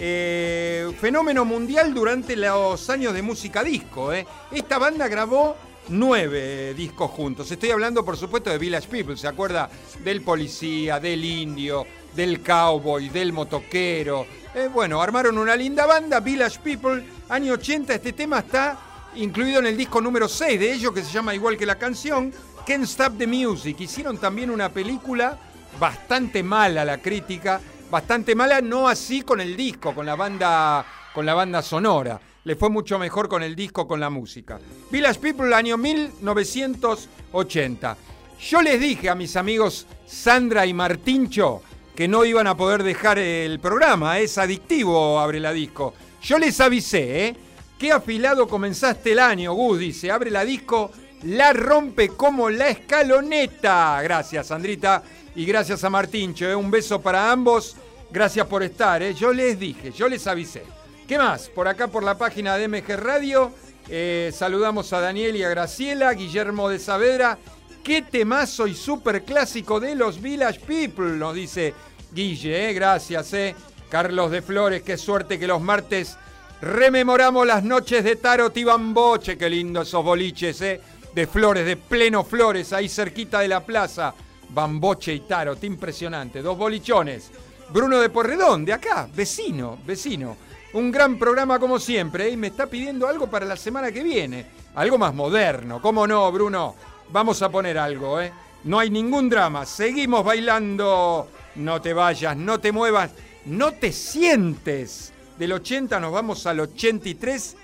Eh, 0.00 0.92
fenómeno 1.00 1.44
mundial 1.44 1.94
durante 1.94 2.36
los 2.36 2.90
años 2.90 3.14
de 3.14 3.22
música 3.22 3.64
disco. 3.64 4.12
¿eh? 4.12 4.26
Esta 4.50 4.78
banda 4.78 5.08
grabó 5.08 5.56
nueve 5.88 6.74
discos 6.74 7.10
juntos. 7.10 7.50
Estoy 7.50 7.70
hablando, 7.70 8.04
por 8.04 8.16
supuesto, 8.16 8.50
de 8.50 8.58
Village 8.58 8.88
People. 8.88 9.16
¿Se 9.16 9.28
acuerda? 9.28 9.70
Del 10.04 10.22
policía, 10.22 11.00
del 11.00 11.24
indio, 11.24 11.86
del 12.14 12.42
cowboy, 12.42 13.08
del 13.08 13.32
motoquero. 13.32 14.26
Eh, 14.54 14.68
bueno, 14.72 15.00
armaron 15.00 15.38
una 15.38 15.56
linda 15.56 15.86
banda, 15.86 16.20
Village 16.20 16.60
People, 16.60 17.04
año 17.28 17.54
80. 17.54 17.94
Este 17.94 18.12
tema 18.12 18.40
está 18.40 18.78
incluido 19.16 19.60
en 19.60 19.66
el 19.66 19.76
disco 19.76 20.00
número 20.00 20.28
6 20.28 20.60
de 20.60 20.72
ellos, 20.72 20.92
que 20.92 21.02
se 21.02 21.12
llama 21.12 21.34
igual 21.34 21.56
que 21.56 21.66
la 21.66 21.76
canción, 21.76 22.32
Can't 22.66 22.84
Stop 22.84 23.18
the 23.18 23.26
Music. 23.26 23.80
Hicieron 23.80 24.18
también 24.18 24.50
una 24.50 24.68
película 24.68 25.38
bastante 25.78 26.42
mala 26.42 26.84
la 26.84 26.98
crítica, 26.98 27.60
bastante 27.90 28.34
mala, 28.34 28.60
no 28.60 28.88
así 28.88 29.22
con 29.22 29.40
el 29.40 29.56
disco, 29.56 29.94
con 29.94 30.06
la 30.06 30.16
banda, 30.16 30.84
con 31.12 31.24
la 31.24 31.34
banda 31.34 31.62
sonora. 31.62 32.20
Le 32.48 32.56
fue 32.56 32.70
mucho 32.70 32.98
mejor 32.98 33.28
con 33.28 33.42
el 33.42 33.54
disco, 33.54 33.86
con 33.86 34.00
la 34.00 34.08
música. 34.08 34.58
Village 34.90 35.20
People, 35.20 35.54
año 35.54 35.76
1980. 35.76 37.96
Yo 38.40 38.62
les 38.62 38.80
dije 38.80 39.10
a 39.10 39.14
mis 39.14 39.36
amigos 39.36 39.86
Sandra 40.06 40.64
y 40.64 40.72
Martincho 40.72 41.60
que 41.94 42.08
no 42.08 42.24
iban 42.24 42.46
a 42.46 42.56
poder 42.56 42.84
dejar 42.84 43.18
el 43.18 43.60
programa, 43.60 44.18
es 44.18 44.38
adictivo, 44.38 45.20
abre 45.20 45.40
la 45.40 45.52
disco. 45.52 45.92
Yo 46.22 46.38
les 46.38 46.58
avisé, 46.58 47.26
¿eh? 47.26 47.36
Qué 47.78 47.92
afilado 47.92 48.48
comenzaste 48.48 49.12
el 49.12 49.18
año, 49.18 49.52
Gus, 49.52 49.80
dice, 49.80 50.10
abre 50.10 50.30
la 50.30 50.46
disco, 50.46 50.90
la 51.24 51.52
rompe 51.52 52.08
como 52.08 52.48
la 52.48 52.70
escaloneta. 52.70 54.00
Gracias, 54.00 54.46
Sandrita, 54.46 55.02
y 55.36 55.44
gracias 55.44 55.84
a 55.84 55.90
Martincho, 55.90 56.48
¿eh? 56.48 56.56
un 56.56 56.70
beso 56.70 56.98
para 56.98 57.30
ambos. 57.30 57.76
Gracias 58.10 58.46
por 58.46 58.62
estar, 58.62 59.02
¿eh? 59.02 59.12
yo 59.12 59.34
les 59.34 59.60
dije, 59.60 59.92
yo 59.92 60.08
les 60.08 60.26
avisé. 60.26 60.77
¿Qué 61.08 61.16
más? 61.16 61.48
Por 61.48 61.66
acá, 61.66 61.88
por 61.88 62.04
la 62.04 62.18
página 62.18 62.56
de 62.58 62.68
MG 62.68 62.96
Radio, 62.96 63.50
Eh, 63.90 64.30
saludamos 64.34 64.92
a 64.92 65.00
Daniel 65.00 65.34
y 65.34 65.42
a 65.42 65.48
Graciela, 65.48 66.12
Guillermo 66.12 66.68
de 66.68 66.78
Saavedra. 66.78 67.38
Qué 67.82 68.02
temazo 68.02 68.66
y 68.66 68.74
súper 68.74 69.24
clásico 69.24 69.80
de 69.80 69.94
los 69.94 70.20
Village 70.20 70.60
People, 70.60 71.16
nos 71.16 71.34
dice 71.34 71.72
Guille, 72.12 72.68
eh, 72.68 72.74
gracias, 72.74 73.32
eh. 73.32 73.56
Carlos 73.88 74.30
de 74.30 74.42
Flores, 74.42 74.82
qué 74.82 74.98
suerte 74.98 75.38
que 75.38 75.46
los 75.46 75.62
martes 75.62 76.18
rememoramos 76.60 77.46
las 77.46 77.64
noches 77.64 78.04
de 78.04 78.16
Tarot 78.16 78.54
y 78.58 78.64
Bamboche, 78.64 79.38
qué 79.38 79.48
lindo 79.48 79.80
esos 79.80 80.04
boliches, 80.04 80.60
eh. 80.60 80.82
De 81.14 81.26
Flores, 81.26 81.64
de 81.64 81.78
pleno 81.78 82.24
Flores, 82.24 82.74
ahí 82.74 82.90
cerquita 82.90 83.40
de 83.40 83.48
la 83.48 83.64
plaza. 83.64 84.12
Bamboche 84.50 85.14
y 85.14 85.20
Tarot, 85.20 85.64
impresionante, 85.64 86.42
dos 86.42 86.58
bolichones. 86.58 87.30
Bruno 87.70 88.00
de 88.00 88.10
Porredón, 88.10 88.66
de 88.66 88.74
acá, 88.74 89.08
vecino, 89.14 89.78
vecino. 89.86 90.36
Un 90.72 90.90
gran 90.90 91.18
programa 91.18 91.58
como 91.58 91.78
siempre, 91.78 92.28
y 92.28 92.36
me 92.36 92.48
está 92.48 92.66
pidiendo 92.66 93.08
algo 93.08 93.28
para 93.30 93.46
la 93.46 93.56
semana 93.56 93.90
que 93.90 94.02
viene. 94.02 94.46
Algo 94.74 94.98
más 94.98 95.14
moderno, 95.14 95.80
¿cómo 95.80 96.06
no, 96.06 96.30
Bruno? 96.30 96.74
Vamos 97.10 97.40
a 97.40 97.48
poner 97.48 97.78
algo, 97.78 98.20
¿eh? 98.20 98.32
No 98.64 98.78
hay 98.78 98.90
ningún 98.90 99.30
drama, 99.30 99.64
seguimos 99.64 100.24
bailando. 100.24 101.28
No 101.54 101.80
te 101.80 101.94
vayas, 101.94 102.36
no 102.36 102.60
te 102.60 102.70
muevas, 102.70 103.12
no 103.46 103.72
te 103.72 103.92
sientes. 103.92 105.12
Del 105.38 105.52
80 105.52 105.98
nos 106.00 106.12
vamos 106.12 106.46
al 106.46 106.60
83. 106.60 107.56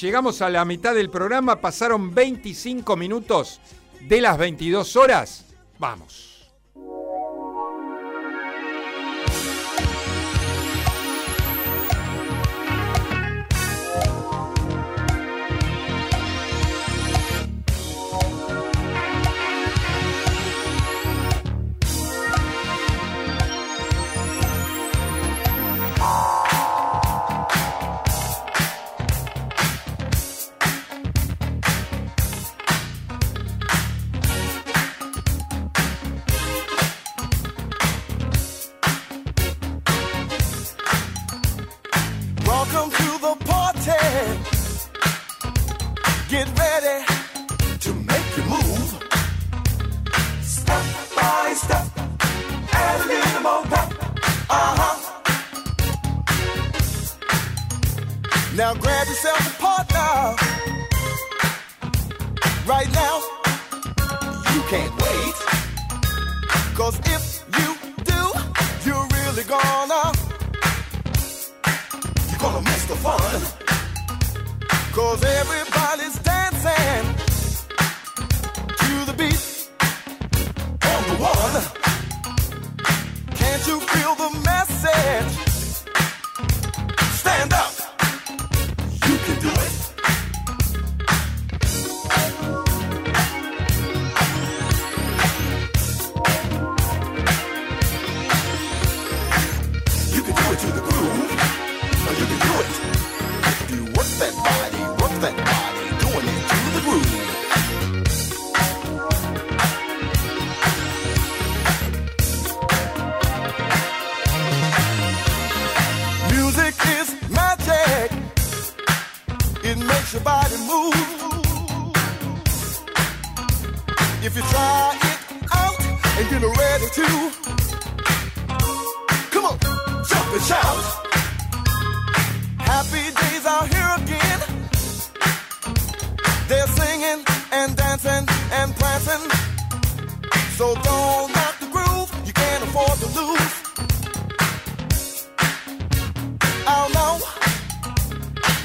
Llegamos 0.00 0.42
a 0.42 0.50
la 0.50 0.64
mitad 0.64 0.94
del 0.94 1.10
programa, 1.10 1.60
pasaron 1.60 2.14
25 2.14 2.96
minutos 2.96 3.60
de 4.00 4.20
las 4.20 4.36
22 4.36 4.96
horas. 4.96 5.46
Vamos. 5.78 6.29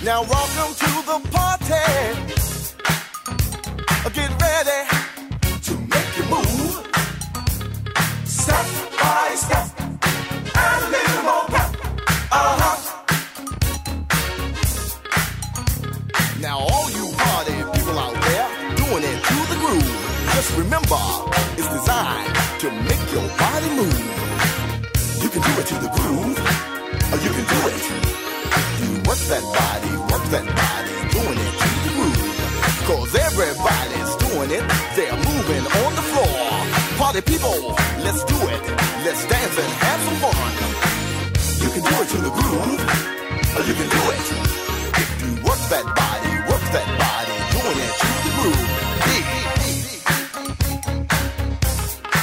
Now 0.06 0.22
welcome 0.22 0.76
to 0.76 0.92
the 1.10 1.20
party. 1.32 1.86
Get 4.14 4.30
ready 4.40 4.80
to 5.64 5.74
make 5.94 6.18
you 6.18 6.26
move. 6.30 6.74
Step 8.24 8.66
by 9.02 9.34
step. 9.36 9.68
And 9.82 10.84
a 10.84 10.90
little 10.94 11.24
more 11.24 11.46
pep. 11.48 11.70
Uh-huh. 12.32 12.78
Now 16.40 16.60
all 16.60 16.88
you 16.92 17.06
party 17.18 17.56
people 17.74 17.98
out 17.98 18.14
there 18.14 18.48
doing 18.76 19.04
it 19.04 19.24
to 19.30 19.38
the 19.50 19.58
groove. 19.58 19.92
Just 20.36 20.52
remember, 20.56 21.02
it's 21.58 21.68
designed 21.68 22.36
to 22.60 22.70
make 22.70 23.12
your 23.12 23.28
body 23.40 23.70
move. 23.76 23.95
Body, 30.44 30.92
doing 31.16 31.40
it 31.40 31.54
to 31.62 31.70
the 31.86 31.92
groove. 31.96 32.36
Cause 32.84 33.16
everybody's 33.16 34.12
doing 34.28 34.52
it, 34.52 34.64
they're 34.96 35.16
moving 35.16 35.64
on 35.64 35.96
the 35.96 36.04
floor. 36.12 36.36
Party 37.00 37.22
people, 37.22 37.76
let's 38.04 38.24
do 38.26 38.36
it. 38.52 38.62
Let's 39.06 39.24
dance 39.28 39.58
and 39.58 39.72
have 39.86 40.02
some 40.04 40.18
fun. 40.20 40.36
You 41.64 41.70
can 41.72 41.84
do 41.88 41.96
it 42.04 42.10
to 42.10 42.18
the 42.18 42.32
groove, 42.36 42.82
or 43.56 43.64
you 43.64 43.76
can 43.80 43.88
do 43.88 44.04
it. 44.12 44.26
If 45.00 45.10
you 45.24 45.32
work 45.48 45.62
that 45.72 45.86
body, 45.96 46.32
work 46.52 46.66
that 46.76 46.88
body, 47.00 47.36
doing 47.56 47.80
it 47.86 47.94
to 48.02 48.08
the 48.26 48.32
groove. 48.42 48.76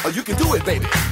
Or 0.04 0.10
you 0.10 0.22
can 0.22 0.36
do 0.36 0.54
it, 0.54 0.64
baby. 0.64 1.11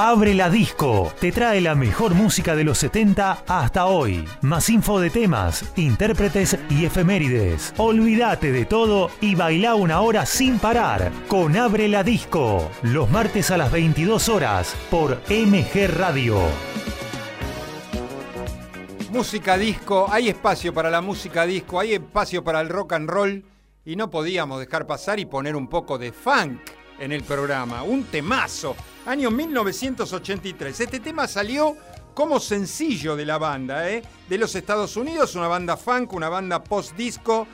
Abre 0.00 0.32
la 0.32 0.48
Disco. 0.48 1.12
Te 1.18 1.32
trae 1.32 1.60
la 1.60 1.74
mejor 1.74 2.14
música 2.14 2.54
de 2.54 2.62
los 2.62 2.78
70 2.78 3.42
hasta 3.48 3.86
hoy. 3.86 4.24
Más 4.42 4.70
info 4.70 5.00
de 5.00 5.10
temas, 5.10 5.72
intérpretes 5.74 6.56
y 6.70 6.84
efemérides. 6.84 7.74
Olvídate 7.78 8.52
de 8.52 8.64
todo 8.64 9.10
y 9.20 9.34
baila 9.34 9.74
una 9.74 10.00
hora 10.00 10.24
sin 10.24 10.60
parar 10.60 11.10
con 11.26 11.56
Abre 11.56 11.88
la 11.88 12.04
Disco. 12.04 12.70
Los 12.82 13.10
martes 13.10 13.50
a 13.50 13.56
las 13.56 13.72
22 13.72 14.28
horas 14.28 14.76
por 14.88 15.20
MG 15.28 15.88
Radio. 15.88 16.38
Música 19.10 19.58
disco, 19.58 20.06
hay 20.08 20.28
espacio 20.28 20.72
para 20.72 20.90
la 20.90 21.00
música 21.00 21.44
disco, 21.44 21.80
hay 21.80 21.94
espacio 21.94 22.44
para 22.44 22.60
el 22.60 22.68
rock 22.68 22.92
and 22.92 23.10
roll 23.10 23.44
y 23.84 23.96
no 23.96 24.10
podíamos 24.10 24.60
dejar 24.60 24.86
pasar 24.86 25.18
y 25.18 25.24
poner 25.24 25.56
un 25.56 25.66
poco 25.66 25.98
de 25.98 26.12
funk 26.12 26.60
en 26.98 27.12
el 27.12 27.22
programa, 27.22 27.82
un 27.82 28.04
temazo, 28.04 28.74
año 29.06 29.30
1983. 29.30 30.80
Este 30.80 31.00
tema 31.00 31.26
salió 31.28 31.76
como 32.14 32.40
sencillo 32.40 33.14
de 33.16 33.24
la 33.24 33.38
banda, 33.38 33.88
¿eh? 33.90 34.02
de 34.28 34.38
los 34.38 34.54
Estados 34.54 34.96
Unidos, 34.96 35.34
una 35.36 35.46
banda 35.48 35.76
funk, 35.76 36.12
una 36.14 36.28
banda 36.28 36.62
post-disco, 36.64 37.46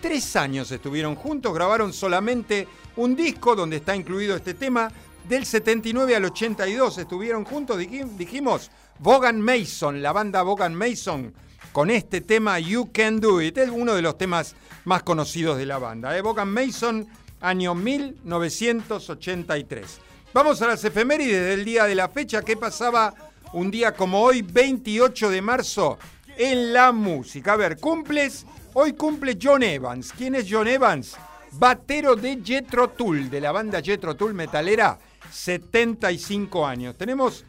tres 0.00 0.36
años 0.36 0.70
estuvieron 0.70 1.16
juntos, 1.16 1.52
grabaron 1.52 1.92
solamente 1.92 2.68
un 2.96 3.16
disco 3.16 3.56
donde 3.56 3.76
está 3.76 3.96
incluido 3.96 4.36
este 4.36 4.54
tema. 4.54 4.90
Del 5.28 5.46
79 5.46 6.16
al 6.16 6.24
82 6.24 6.98
estuvieron 6.98 7.44
juntos, 7.44 7.78
dij- 7.78 8.08
dijimos, 8.16 8.70
Vaughan 8.98 9.40
Mason, 9.40 10.02
la 10.02 10.12
banda 10.12 10.42
Vaughan 10.42 10.74
Mason, 10.74 11.32
con 11.72 11.90
este 11.90 12.20
tema 12.20 12.58
You 12.58 12.90
Can 12.92 13.20
Do 13.20 13.40
It. 13.40 13.56
Es 13.58 13.70
uno 13.70 13.94
de 13.94 14.02
los 14.02 14.18
temas 14.18 14.56
más 14.84 15.04
conocidos 15.04 15.58
de 15.58 15.66
la 15.66 15.78
banda. 15.78 16.16
¿eh? 16.18 16.22
Mason, 16.44 17.06
año 17.42 17.74
1983. 17.74 20.00
Vamos 20.32 20.62
a 20.62 20.68
las 20.68 20.82
efemérides 20.84 21.48
del 21.48 21.64
día 21.64 21.84
de 21.84 21.94
la 21.94 22.08
fecha. 22.08 22.40
¿Qué 22.42 22.56
pasaba 22.56 23.12
un 23.52 23.70
día 23.70 23.92
como 23.92 24.22
hoy, 24.22 24.40
28 24.40 25.28
de 25.28 25.42
marzo, 25.42 25.98
en 26.38 26.72
la 26.72 26.92
música? 26.92 27.52
A 27.52 27.56
ver, 27.56 27.76
cumples. 27.78 28.46
Hoy 28.72 28.94
cumple 28.94 29.36
John 29.40 29.62
Evans. 29.62 30.10
¿Quién 30.16 30.34
es 30.34 30.46
John 30.50 30.68
Evans? 30.68 31.18
Batero 31.52 32.16
de 32.16 32.40
Jethro 32.42 32.88
Tull, 32.88 33.28
de 33.28 33.42
la 33.42 33.52
banda 33.52 33.82
Jethro 33.82 34.16
Tull 34.16 34.32
metalera, 34.32 34.98
75 35.30 36.66
años. 36.66 36.96
Tenemos 36.96 37.44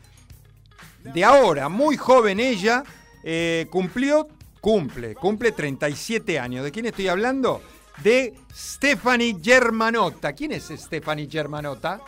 de 1.04 1.24
ahora, 1.24 1.70
muy 1.70 1.96
joven 1.96 2.42
ella, 2.42 2.84
eh, 3.24 3.68
cumplió, 3.70 4.28
cumple, 4.60 5.16
cumple 5.16 5.54
37 5.54 6.38
años. 6.38 6.66
¿De 6.66 6.72
quién 6.72 6.86
estoy 6.86 7.08
hablando? 7.08 7.62
De 8.02 8.34
Stephanie 8.54 9.38
Germanotta. 9.42 10.34
¿Quién 10.34 10.54
es 10.54 10.72
Stephanie 10.76 11.28
Germanotta? 11.30 12.02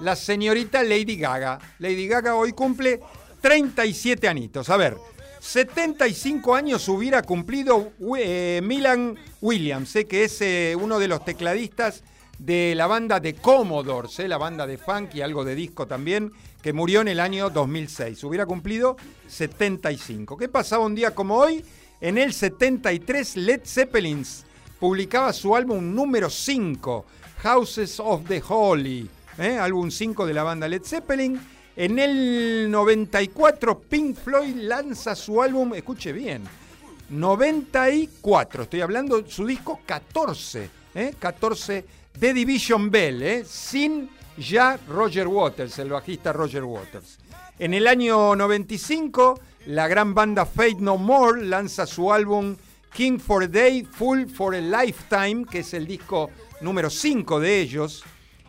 La 0.00 0.16
señorita 0.16 0.82
Lady 0.82 1.16
Gaga. 1.16 1.58
Lady 1.78 2.06
Gaga 2.06 2.34
hoy 2.34 2.52
cumple 2.52 3.00
37 3.40 4.28
anitos. 4.28 4.70
A 4.70 4.76
ver, 4.76 4.96
75 5.40 6.54
años 6.54 6.88
hubiera 6.88 7.22
cumplido 7.22 7.92
eh, 8.16 8.60
Milan 8.62 9.18
Williams, 9.40 9.96
eh, 9.96 10.06
que 10.06 10.24
es 10.24 10.40
eh, 10.40 10.76
uno 10.80 11.00
de 11.00 11.08
los 11.08 11.24
tecladistas 11.24 12.04
de 12.38 12.74
la 12.76 12.86
banda 12.86 13.18
de 13.20 13.34
Commodores, 13.34 14.18
la 14.20 14.38
banda 14.38 14.66
de 14.66 14.78
funk 14.78 15.16
y 15.16 15.20
algo 15.20 15.44
de 15.44 15.56
disco 15.56 15.86
también, 15.86 16.32
que 16.62 16.72
murió 16.72 17.00
en 17.00 17.08
el 17.08 17.20
año 17.20 17.50
2006. 17.50 18.22
Hubiera 18.24 18.46
cumplido 18.46 18.96
75. 19.28 20.36
¿Qué 20.36 20.48
pasaba 20.48 20.86
un 20.86 20.94
día 20.94 21.12
como 21.12 21.36
hoy? 21.36 21.64
En 22.00 22.18
el 22.18 22.32
73 22.32 23.36
Led 23.36 23.60
Zeppelins 23.64 24.44
publicaba 24.82 25.32
su 25.32 25.54
álbum 25.54 25.94
número 25.94 26.28
5, 26.28 27.06
Houses 27.44 28.00
of 28.00 28.26
the 28.26 28.42
Holy, 28.48 29.08
¿eh? 29.38 29.56
álbum 29.56 29.92
5 29.92 30.26
de 30.26 30.34
la 30.34 30.42
banda 30.42 30.66
Led 30.66 30.82
Zeppelin. 30.82 31.40
En 31.76 32.00
el 32.00 32.68
94 32.68 33.78
Pink 33.78 34.16
Floyd 34.16 34.56
lanza 34.56 35.14
su 35.14 35.40
álbum, 35.40 35.74
escuche 35.74 36.12
bien, 36.12 36.42
94, 37.10 38.64
estoy 38.64 38.80
hablando 38.80 39.24
su 39.24 39.46
disco 39.46 39.82
14, 39.86 40.68
¿eh? 40.96 41.14
14 41.16 41.84
de 42.18 42.34
Division 42.34 42.90
Bell, 42.90 43.22
¿eh? 43.22 43.44
sin 43.46 44.10
ya 44.36 44.80
Roger 44.88 45.28
Waters, 45.28 45.78
el 45.78 45.90
bajista 45.90 46.32
Roger 46.32 46.64
Waters. 46.64 47.20
En 47.56 47.72
el 47.72 47.86
año 47.86 48.34
95, 48.34 49.38
la 49.66 49.86
gran 49.86 50.12
banda 50.12 50.44
Fate 50.44 50.78
No 50.80 50.96
More 50.96 51.44
lanza 51.44 51.86
su 51.86 52.12
álbum 52.12 52.56
King 52.92 53.18
for 53.18 53.42
a 53.42 53.48
Day, 53.48 53.84
Full 53.84 54.26
for 54.26 54.54
a 54.54 54.60
Lifetime, 54.60 55.46
que 55.46 55.60
es 55.60 55.72
el 55.72 55.86
disco 55.86 56.30
número 56.60 56.90
5 56.90 57.40
de 57.40 57.60
ellos. 57.60 58.04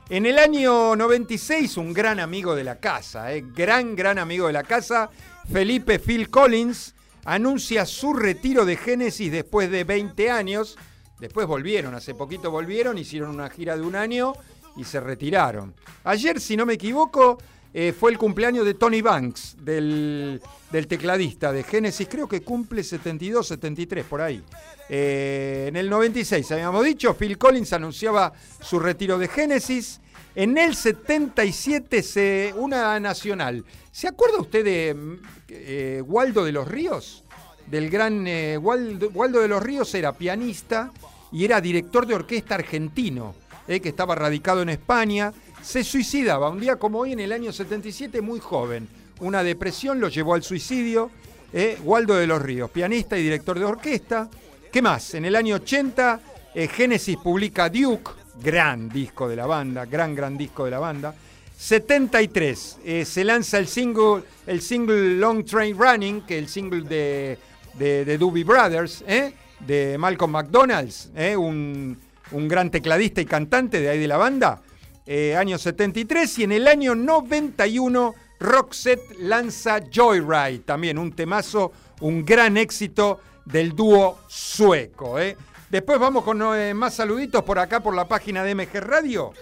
En 0.09 0.25
el 0.25 0.37
año 0.37 0.95
96, 0.97 1.77
un 1.77 1.93
gran 1.93 2.19
amigo 2.19 2.53
de 2.53 2.65
la 2.65 2.77
casa, 2.77 3.33
eh, 3.33 3.45
gran, 3.55 3.95
gran 3.95 4.19
amigo 4.19 4.47
de 4.47 4.53
la 4.53 4.63
casa, 4.63 5.09
Felipe 5.51 5.97
Phil 5.97 6.29
Collins, 6.29 6.93
anuncia 7.23 7.85
su 7.85 8.13
retiro 8.13 8.65
de 8.65 8.75
Genesis 8.75 9.31
después 9.31 9.71
de 9.71 9.85
20 9.85 10.29
años. 10.29 10.77
Después 11.19 11.47
volvieron, 11.47 11.95
hace 11.95 12.13
poquito 12.13 12.51
volvieron, 12.51 12.97
hicieron 12.97 13.29
una 13.29 13.49
gira 13.49 13.77
de 13.77 13.83
un 13.83 13.95
año 13.95 14.33
y 14.75 14.83
se 14.83 14.99
retiraron. 14.99 15.73
Ayer, 16.03 16.41
si 16.41 16.57
no 16.57 16.65
me 16.65 16.73
equivoco, 16.73 17.37
eh, 17.75 17.91
fue 17.91 18.11
el 18.11 18.19
cumpleaños 18.19 18.65
de 18.65 18.75
Tony 18.75 19.01
Banks, 19.01 19.55
del, 19.59 20.39
del 20.71 20.87
tecladista 20.87 21.51
de 21.51 21.63
Genesis, 21.63 22.07
creo 22.07 22.27
que 22.27 22.41
cumple 22.43 22.83
72, 22.83 23.47
73, 23.47 24.05
por 24.05 24.21
ahí. 24.21 24.43
Eh, 24.89 25.65
en 25.69 25.75
el 25.75 25.89
96, 25.89 26.51
habíamos 26.51 26.85
dicho, 26.85 27.15
Phil 27.15 27.35
Collins 27.39 27.73
anunciaba 27.73 28.31
su 28.61 28.79
retiro 28.79 29.17
de 29.17 29.27
Genesis. 29.27 30.01
En 30.35 30.55
el 30.59 30.75
77, 30.75 32.03
se, 32.03 32.53
una 32.57 32.99
nacional. 32.99 33.65
¿Se 33.91 34.07
acuerda 34.07 34.37
usted 34.37 34.63
de 34.63 34.93
mm, 34.93 35.15
eh, 35.49 36.03
Waldo 36.05 36.45
de 36.45 36.51
los 36.51 36.67
Ríos? 36.67 37.23
Del 37.65 37.89
gran 37.89 38.27
Waldo, 38.61 39.09
Waldo 39.15 39.39
de 39.39 39.47
los 39.47 39.63
Ríos 39.63 39.95
era 39.95 40.11
pianista 40.11 40.91
y 41.31 41.45
era 41.45 41.61
director 41.61 42.05
de 42.05 42.13
orquesta 42.13 42.55
argentino, 42.55 43.33
que 43.65 43.87
estaba 43.87 44.15
radicado 44.15 44.61
en 44.61 44.69
España. 44.69 45.33
Se 45.63 45.83
suicidaba 45.83 46.49
un 46.49 46.59
día 46.59 46.75
como 46.75 46.99
hoy 46.99 47.13
en 47.13 47.19
el 47.21 47.31
año 47.31 47.51
77, 47.53 48.21
muy 48.21 48.39
joven. 48.39 48.87
Una 49.21 49.43
depresión 49.43 49.99
lo 49.99 50.09
llevó 50.09 50.33
al 50.35 50.43
suicidio. 50.43 51.09
eh, 51.53 51.77
Waldo 51.83 52.15
de 52.15 52.27
los 52.27 52.41
Ríos, 52.41 52.69
pianista 52.71 53.17
y 53.17 53.23
director 53.23 53.57
de 53.57 53.65
orquesta. 53.65 54.29
¿Qué 54.71 54.81
más? 54.81 55.13
En 55.13 55.23
el 55.25 55.35
año 55.35 55.55
80, 55.55 56.19
eh, 56.55 56.67
Genesis 56.67 57.15
publica 57.17 57.69
Duke, 57.69 58.11
gran 58.41 58.89
disco 58.89 59.29
de 59.29 59.35
la 59.35 59.45
banda, 59.45 59.85
gran, 59.85 60.15
gran 60.15 60.35
disco 60.37 60.65
de 60.65 60.71
la 60.71 60.79
banda. 60.79 61.13
73, 61.55 62.79
eh, 62.83 63.05
se 63.05 63.23
lanza 63.23 63.59
el 63.59 63.67
single, 63.67 64.23
el 64.47 64.61
single 64.61 65.15
Long 65.17 65.45
Train 65.45 65.77
Running, 65.77 66.21
que 66.23 66.37
es 66.39 66.43
el 66.43 66.49
single 66.49 66.81
de, 66.81 67.37
de, 67.75 68.03
de 68.03 68.17
Doobie 68.17 68.43
Brothers, 68.43 69.03
¿eh? 69.07 69.33
de 69.59 69.95
Malcolm 69.97 70.31
McDonald's, 70.31 71.11
¿eh? 71.15 71.37
un, 71.37 71.97
un 72.31 72.47
gran 72.47 72.69
tecladista 72.69 73.21
y 73.21 73.25
cantante 73.25 73.79
de 73.79 73.89
ahí 73.89 73.99
de 73.99 74.07
la 74.07 74.17
banda. 74.17 74.59
Eh, 75.05 75.35
año 75.35 75.57
73 75.57 76.39
y 76.39 76.43
en 76.43 76.53
el 76.53 76.65
año 76.67 76.95
91 76.95 78.15
Roxette 78.39 79.17
lanza 79.19 79.81
Joyride, 79.93 80.59
también 80.59 80.97
un 80.97 81.11
temazo, 81.11 81.73
un 82.01 82.25
gran 82.25 82.57
éxito 82.57 83.19
del 83.45 83.75
dúo 83.75 84.17
sueco. 84.27 85.19
¿eh? 85.19 85.37
Después 85.69 85.99
vamos 85.99 86.23
con 86.23 86.41
eh, 86.55 86.73
más 86.73 86.95
saluditos 86.95 87.43
por 87.43 87.59
acá 87.59 87.81
por 87.81 87.93
la 87.95 88.07
página 88.07 88.43
de 88.43 88.55
MG 88.55 88.79
Radio. 88.79 89.33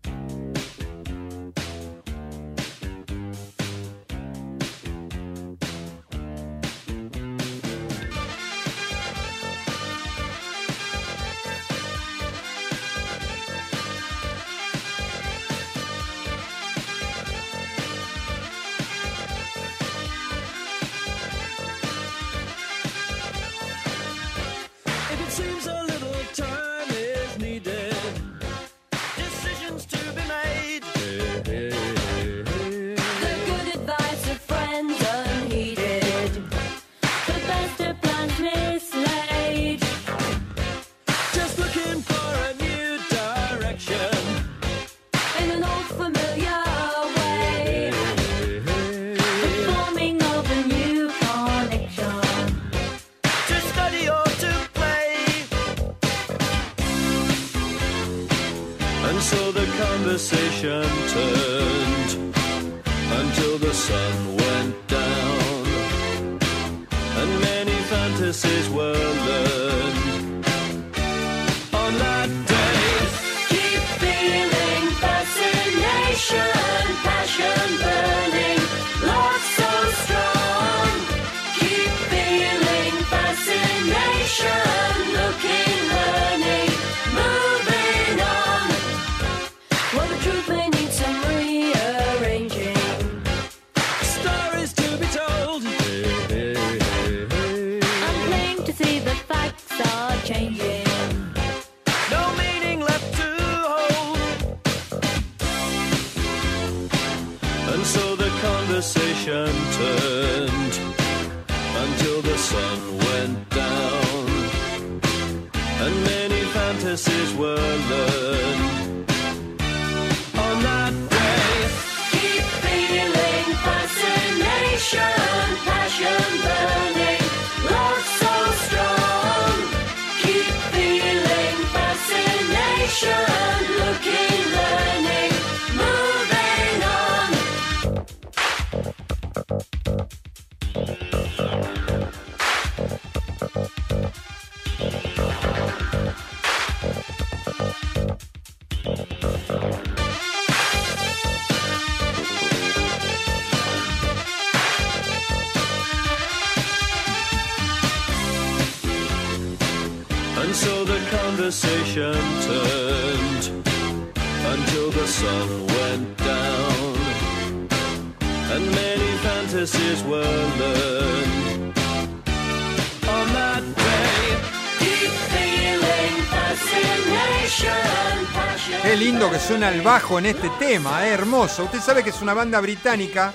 Suena 179.47 179.69
el 179.69 179.83
bajo 179.83 180.19
en 180.19 180.27
este 180.27 180.51
tema, 180.59 181.07
hermoso. 181.07 181.63
Usted 181.65 181.79
sabe 181.79 182.03
que 182.03 182.11
es 182.11 182.21
una 182.21 182.35
banda 182.35 182.61
británica 182.61 183.33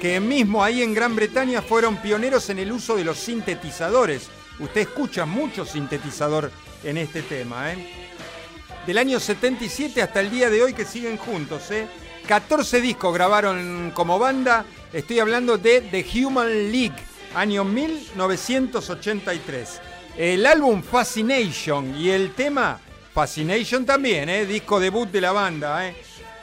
que 0.00 0.18
mismo 0.18 0.64
ahí 0.64 0.82
en 0.82 0.92
Gran 0.92 1.14
Bretaña 1.14 1.62
fueron 1.62 1.98
pioneros 1.98 2.50
en 2.50 2.58
el 2.58 2.72
uso 2.72 2.96
de 2.96 3.04
los 3.04 3.18
sintetizadores. 3.18 4.28
Usted 4.58 4.80
escucha 4.80 5.24
mucho 5.24 5.64
sintetizador 5.64 6.50
en 6.82 6.96
este 6.96 7.22
tema. 7.22 7.72
¿eh? 7.72 7.92
Del 8.86 8.98
año 8.98 9.20
77 9.20 10.02
hasta 10.02 10.18
el 10.18 10.32
día 10.32 10.50
de 10.50 10.64
hoy 10.64 10.74
que 10.74 10.84
siguen 10.84 11.16
juntos. 11.16 11.70
¿eh? 11.70 11.86
14 12.26 12.80
discos 12.80 13.14
grabaron 13.14 13.92
como 13.94 14.18
banda. 14.18 14.64
Estoy 14.92 15.20
hablando 15.20 15.58
de 15.58 15.80
The 15.80 16.04
Human 16.24 16.72
League, 16.72 16.96
año 17.36 17.62
1983. 17.62 19.80
El 20.16 20.44
álbum 20.44 20.82
Fascination 20.82 21.94
y 21.94 22.10
el 22.10 22.34
tema 22.34 22.80
Fascination 23.14 23.84
también, 23.84 24.28
¿eh? 24.28 24.46
disco 24.46 24.80
debut 24.80 25.08
de 25.10 25.20
la 25.20 25.32
banda. 25.32 25.86
¿eh? 25.86 25.94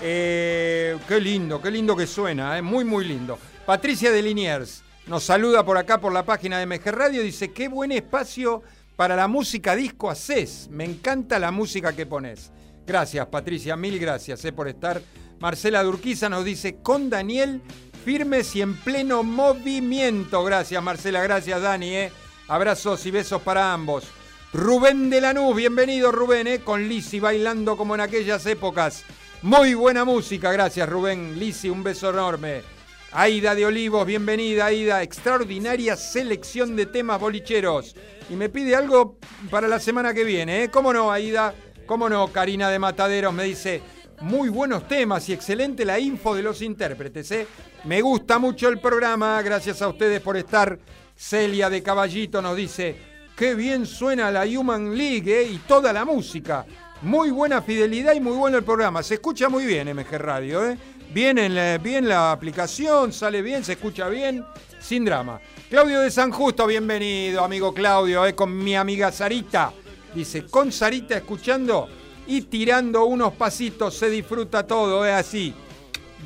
Eh, 0.01 0.97
qué 1.07 1.19
lindo, 1.19 1.61
qué 1.61 1.71
lindo 1.71 1.95
que 1.95 2.05
suena, 2.05 2.57
¿eh? 2.57 2.61
muy, 2.61 2.85
muy 2.85 3.05
lindo. 3.05 3.39
Patricia 3.65 4.11
de 4.11 4.21
Liniers 4.21 4.83
nos 5.07 5.23
saluda 5.23 5.65
por 5.65 5.77
acá 5.77 5.99
por 5.99 6.13
la 6.13 6.23
página 6.23 6.59
de 6.59 6.65
MG 6.67 6.91
Radio. 6.91 7.23
Dice: 7.23 7.51
Qué 7.51 7.67
buen 7.67 7.91
espacio 7.91 8.61
para 8.95 9.15
la 9.15 9.27
música 9.27 9.75
disco 9.75 10.09
haces. 10.09 10.67
Me 10.69 10.85
encanta 10.85 11.39
la 11.39 11.51
música 11.51 11.93
que 11.95 12.05
pones. 12.05 12.51
Gracias, 12.85 13.25
Patricia, 13.27 13.75
mil 13.75 13.97
gracias 13.99 14.45
eh, 14.45 14.51
por 14.51 14.67
estar. 14.67 15.01
Marcela 15.39 15.81
Durquiza 15.81 16.29
nos 16.29 16.45
dice: 16.45 16.77
Con 16.83 17.09
Daniel, 17.09 17.61
firmes 18.05 18.55
y 18.55 18.61
en 18.61 18.75
pleno 18.75 19.23
movimiento. 19.23 20.43
Gracias, 20.43 20.81
Marcela, 20.83 21.23
gracias, 21.23 21.59
Dani. 21.61 21.95
eh. 21.95 22.11
Abrazos 22.47 23.05
y 23.05 23.11
besos 23.11 23.41
para 23.41 23.73
ambos. 23.73 24.05
Rubén 24.51 25.11
de 25.11 25.21
Lanús, 25.21 25.55
bienvenido 25.55 26.11
Rubén, 26.11 26.47
eh, 26.47 26.61
con 26.61 26.87
Lisi 26.87 27.19
bailando 27.19 27.77
como 27.77 27.93
en 27.93 28.01
aquellas 28.01 28.47
épocas. 28.47 29.05
Muy 29.43 29.75
buena 29.75 30.05
música, 30.05 30.51
gracias 30.51 30.89
Rubén. 30.89 31.37
Lisi, 31.37 31.69
un 31.69 31.83
beso 31.83 32.09
enorme. 32.09 32.63
Aida 33.11 33.53
de 33.53 33.67
Olivos, 33.67 34.07
bienvenida 34.07 34.65
Aida. 34.65 35.03
Extraordinaria 35.03 35.95
selección 35.95 36.75
de 36.75 36.87
temas 36.87 37.19
bolicheros. 37.19 37.95
Y 38.27 38.33
me 38.33 38.49
pide 38.49 38.75
algo 38.75 39.19
para 39.51 39.67
la 39.67 39.79
semana 39.79 40.15
que 40.15 40.23
viene, 40.23 40.63
¿eh? 40.63 40.71
¿Cómo 40.71 40.91
no, 40.93 41.11
Aida? 41.11 41.53
¿Cómo 41.85 42.09
no? 42.09 42.29
Karina 42.29 42.71
de 42.71 42.79
Mataderos 42.79 43.33
me 43.35 43.43
dice, 43.43 43.83
muy 44.21 44.49
buenos 44.49 44.87
temas 44.87 45.29
y 45.29 45.33
excelente 45.33 45.85
la 45.85 45.99
info 45.99 46.33
de 46.33 46.41
los 46.41 46.63
intérpretes, 46.63 47.29
¿eh? 47.31 47.45
Me 47.83 48.01
gusta 48.01 48.39
mucho 48.39 48.67
el 48.69 48.79
programa, 48.79 49.39
gracias 49.43 49.83
a 49.83 49.89
ustedes 49.89 50.21
por 50.21 50.37
estar. 50.37 50.79
Celia 51.15 51.69
de 51.69 51.83
Caballito 51.83 52.41
nos 52.41 52.55
dice, 52.55 53.08
qué 53.39 53.55
bien 53.55 53.85
suena 53.85 54.29
la 54.31 54.43
Human 54.43 54.97
League 54.97 55.33
¿eh? 55.33 55.43
y 55.49 55.59
toda 55.59 55.93
la 55.93 56.03
música. 56.03 56.65
Muy 57.03 57.31
buena 57.31 57.61
fidelidad 57.61 58.13
y 58.13 58.19
muy 58.19 58.35
bueno 58.35 58.57
el 58.57 58.65
programa. 58.65 59.01
Se 59.01 59.13
escucha 59.13 59.47
muy 59.47 59.65
bien 59.65 59.87
MG 59.95 60.17
Radio, 60.17 60.69
¿eh? 60.69 60.77
Bien, 61.13 61.37
en 61.37 61.55
la, 61.55 61.77
bien 61.77 62.09
la 62.09 62.33
aplicación, 62.33 63.13
sale 63.13 63.41
bien, 63.41 63.63
se 63.63 63.71
escucha 63.73 64.09
bien, 64.09 64.43
sin 64.81 65.05
drama. 65.05 65.39
Claudio 65.69 66.01
de 66.01 66.11
San 66.11 66.31
Justo, 66.31 66.67
bienvenido, 66.67 67.41
amigo 67.41 67.73
Claudio, 67.73 68.25
¿eh? 68.25 68.35
con 68.35 68.55
mi 68.61 68.75
amiga 68.75 69.09
Sarita. 69.09 69.71
Dice, 70.13 70.45
con 70.45 70.73
Sarita 70.73 71.15
escuchando 71.15 71.87
y 72.27 72.41
tirando 72.41 73.05
unos 73.05 73.31
pasitos 73.35 73.95
se 73.95 74.09
disfruta 74.09 74.67
todo, 74.67 75.05
es 75.05 75.13
así. 75.13 75.53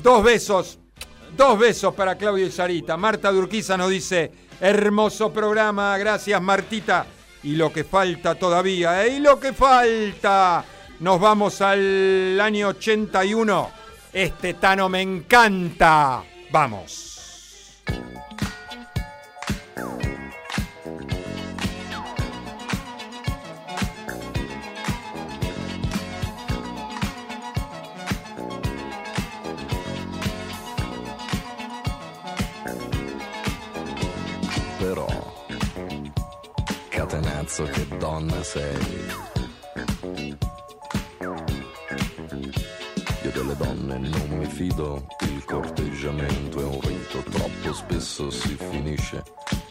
Dos 0.02 0.24
besos, 0.24 0.80
dos 1.36 1.60
besos 1.60 1.94
para 1.94 2.18
Claudio 2.18 2.44
y 2.44 2.50
Sarita. 2.50 2.96
Marta 2.96 3.30
Durquiza 3.30 3.76
nos 3.76 3.90
dice, 3.90 4.32
hermoso 4.60 5.32
programa, 5.32 5.96
gracias 5.98 6.40
Martita. 6.40 7.06
Y 7.42 7.56
lo 7.56 7.72
que 7.72 7.84
falta 7.84 8.34
todavía, 8.34 9.04
¿eh? 9.04 9.16
Y 9.16 9.20
lo 9.20 9.38
que 9.38 9.52
falta. 9.52 10.64
Nos 11.00 11.20
vamos 11.20 11.60
al 11.60 12.40
año 12.40 12.68
81. 12.68 13.70
Este 14.12 14.54
Tano 14.54 14.88
me 14.88 15.02
encanta. 15.02 16.22
Vamos. 16.50 17.14
Catenazzo 37.44 37.64
che 37.64 37.96
donna 37.98 38.42
sei. 38.42 38.76
Io 43.22 43.30
delle 43.30 43.56
donne 43.56 43.98
non 43.98 44.38
mi 44.38 44.46
fido, 44.46 45.06
il 45.20 45.44
corteggiamento 45.44 46.60
è 46.60 46.64
un 46.64 46.80
rito, 46.80 47.22
troppo 47.30 47.72
spesso 47.72 48.30
si 48.30 48.56
finisce 48.70 49.22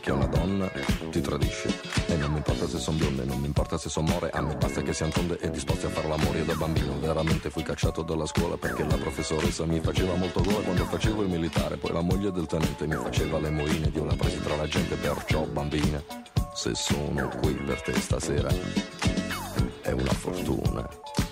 che 0.01 0.11
una 0.11 0.25
donna 0.25 0.71
ti 1.09 1.21
tradisce. 1.21 1.69
E 2.07 2.15
non 2.15 2.31
mi 2.31 2.37
importa 2.37 2.67
se 2.67 2.77
son 2.79 2.97
bionde, 2.97 3.23
non 3.25 3.39
mi 3.39 3.47
importa 3.47 3.77
se 3.77 3.89
son 3.89 4.05
more, 4.05 4.29
a 4.29 4.41
me 4.41 4.55
basta 4.55 4.81
che 4.81 4.93
siano 4.93 5.11
tonde 5.11 5.37
e 5.39 5.49
disposti 5.49 5.85
a 5.85 5.89
far 5.89 6.05
l'amore. 6.05 6.39
Io 6.39 6.45
da 6.45 6.55
bambino 6.55 6.99
veramente 6.99 7.49
fui 7.49 7.63
cacciato 7.63 8.01
dalla 8.01 8.25
scuola 8.25 8.57
perché 8.57 8.83
la 8.83 8.97
professoressa 8.97 9.65
mi 9.65 9.79
faceva 9.79 10.15
molto 10.15 10.41
gola 10.41 10.59
quando 10.59 10.85
facevo 10.85 11.23
il 11.23 11.29
militare, 11.29 11.77
poi 11.77 11.91
la 11.91 12.01
moglie 12.01 12.31
del 12.31 12.45
tenente 12.45 12.85
mi 12.87 12.95
faceva 12.95 13.39
le 13.39 13.49
moine 13.49 13.91
io 13.93 14.05
la 14.05 14.15
presi 14.15 14.39
tra 14.41 14.55
la 14.55 14.67
gente, 14.67 14.95
perciò 14.95 15.45
bambina, 15.45 16.03
se 16.53 16.75
sono 16.75 17.27
qui 17.41 17.53
per 17.53 17.81
te 17.81 17.93
stasera 17.99 18.49
è 19.81 19.91
una 19.91 20.13
fortuna. 20.13 21.22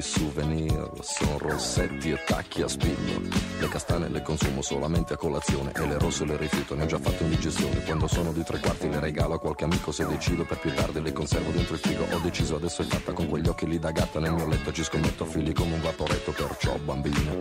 Soli 0.00 0.02
souvenir 0.02 0.90
sono 1.00 1.38
rossetti 1.38 2.10
e 2.10 2.22
tacchi 2.24 2.62
a 2.62 2.68
spillo. 2.68 3.20
Le 3.58 3.68
castane 3.68 4.08
le 4.08 4.22
consumo 4.22 4.62
solamente 4.62 5.14
a 5.14 5.16
colazione 5.16 5.72
e 5.74 5.86
le 5.86 5.98
rosse 5.98 6.24
le 6.24 6.36
rifiuto, 6.36 6.74
ne 6.74 6.84
ho 6.84 6.86
già 6.86 6.98
fatto 6.98 7.22
indigestione. 7.22 7.82
Quando 7.84 8.06
sono 8.06 8.32
di 8.32 8.42
tre 8.42 8.58
quarti 8.58 8.88
le 8.88 9.00
regalo 9.00 9.34
a 9.34 9.40
qualche 9.40 9.64
amico 9.64 9.92
se 9.92 10.06
decido 10.06 10.44
per 10.44 10.58
più 10.58 10.72
tardi 10.74 11.00
le 11.00 11.12
conservo 11.12 11.50
dentro 11.50 11.74
il 11.74 11.80
frigo. 11.80 12.04
Ho 12.12 12.18
deciso 12.18 12.56
adesso 12.56 12.82
è 12.82 12.84
fatta 12.86 13.12
con 13.12 13.28
quegli 13.28 13.48
occhi 13.48 13.66
lì 13.66 13.78
da 13.78 13.90
gatta 13.90 14.18
nel 14.18 14.32
mio 14.32 14.46
letto 14.46 14.72
ci 14.72 14.82
scommetto 14.82 15.24
fili 15.24 15.52
come 15.52 15.74
un 15.74 15.80
vaporetto 15.80 16.32
perciò 16.32 16.76
bambina. 16.78 17.32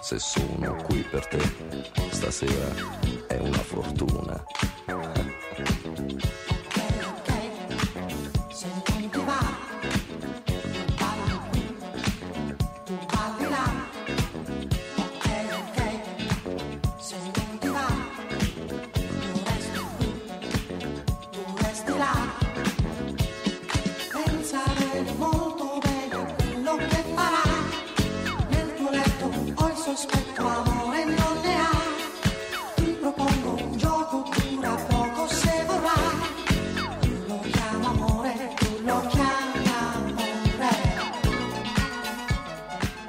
Se 0.00 0.18
sono 0.18 0.76
qui 0.84 1.00
per 1.10 1.26
te 1.26 1.40
stasera 2.10 2.68
è 3.26 3.38
una 3.38 3.58
fortuna. 3.58 5.13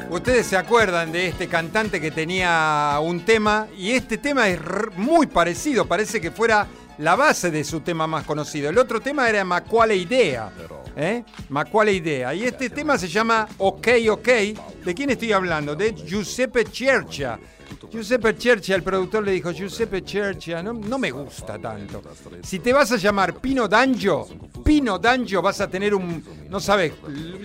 Ustedes 0.10 0.46
se 0.46 0.56
acuerdan 0.56 1.12
de 1.12 1.28
este 1.28 1.48
cantante 1.48 2.00
que 2.00 2.12
tenía 2.12 2.98
un 3.02 3.26
tema 3.26 3.68
y 3.78 3.92
este 3.92 4.18
tema 4.18 4.48
es 4.48 4.60
muy 4.96 5.28
parecido, 5.28 5.86
parece 5.86 6.22
que 6.22 6.32
fuera 6.32 6.68
la 7.00 7.16
base 7.16 7.52
de 7.52 7.64
su 7.64 7.82
tema 7.82 8.08
más 8.08 8.24
conocido. 8.24 8.70
El 8.70 8.78
otro 8.78 9.02
tema 9.02 9.28
era 9.28 9.44
Ma 9.44 9.62
quale 9.62 9.96
idea, 9.96 10.52
¿eh? 10.96 11.24
Ma 11.50 11.66
quale 11.66 11.92
idea. 11.92 12.34
Y 12.34 12.44
este 12.44 12.70
tema 12.70 12.98
se 12.98 13.08
llama 13.08 13.48
Ok 13.58 13.88
Ok. 14.10 14.28
¿De 14.86 14.94
quién 14.96 15.10
estoy 15.10 15.34
hablando? 15.34 15.76
De 15.76 15.94
Giuseppe 15.94 16.66
Giuseppe 17.92 18.36
Cercia, 18.38 18.76
el 18.76 18.84
productor 18.84 19.24
le 19.24 19.32
dijo, 19.32 19.52
Giuseppe 19.52 20.02
Cercia, 20.06 20.62
no, 20.62 20.98
me 20.98 21.12
gusta 21.12 21.58
tanto. 21.60 22.02
Si 22.44 22.60
te 22.60 22.74
vas 22.74 22.92
a 22.92 22.98
llamar 22.98 23.36
Pino 23.36 23.68
D'Angio, 23.68 24.28
Pino 24.64 24.98
D'Angio 24.98 25.42
vas 25.42 25.62
a 25.62 25.70
tener 25.70 25.94
un, 25.94 26.24
no 26.50 26.60
sabes, 26.60 26.94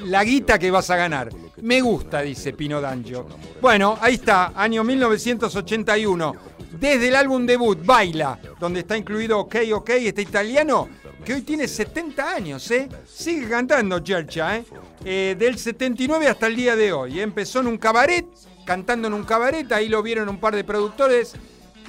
la 0.05 0.25
guita 0.25 0.59
que 0.59 0.71
vas 0.71 0.91
a 0.91 0.97
ganar. 0.97 1.29
Me 1.63 1.81
gusta, 1.81 2.23
dice 2.23 2.53
Pino 2.53 2.81
D'Angio. 2.81 3.27
Bueno, 3.61 3.99
ahí 4.01 4.15
está, 4.15 4.53
año 4.55 4.83
1981. 4.83 6.35
Desde 6.79 7.09
el 7.09 7.17
álbum 7.17 7.45
debut, 7.45 7.85
Baila, 7.85 8.39
donde 8.59 8.81
está 8.81 8.97
incluido 8.97 9.41
Ok 9.41 9.57
Ok, 9.75 9.91
este 9.91 10.23
italiano, 10.23 10.89
que 11.25 11.35
hoy 11.35 11.43
tiene 11.43 11.69
70 11.69 12.35
años, 12.35 12.71
¿eh? 12.71 12.89
Sigue 13.07 13.49
cantando 13.49 14.01
Cercia, 14.05 14.57
¿eh? 14.57 14.65
Eh, 15.05 15.37
Del 15.39 15.59
79 15.59 16.29
hasta 16.29 16.47
el 16.47 16.57
día 16.57 16.77
de 16.77 16.93
hoy. 16.93 17.21
Empezó 17.21 17.61
en 17.61 17.67
un 17.67 17.77
cabaret, 17.77 18.27
cantando 18.65 19.09
en 19.09 19.15
un 19.15 19.25
cabaret, 19.25 19.71
ahí 19.73 19.89
lo 19.89 20.03
vieron 20.03 20.29
un 20.29 20.39
par 20.39 20.55
de 20.55 20.65
productores. 20.65 21.35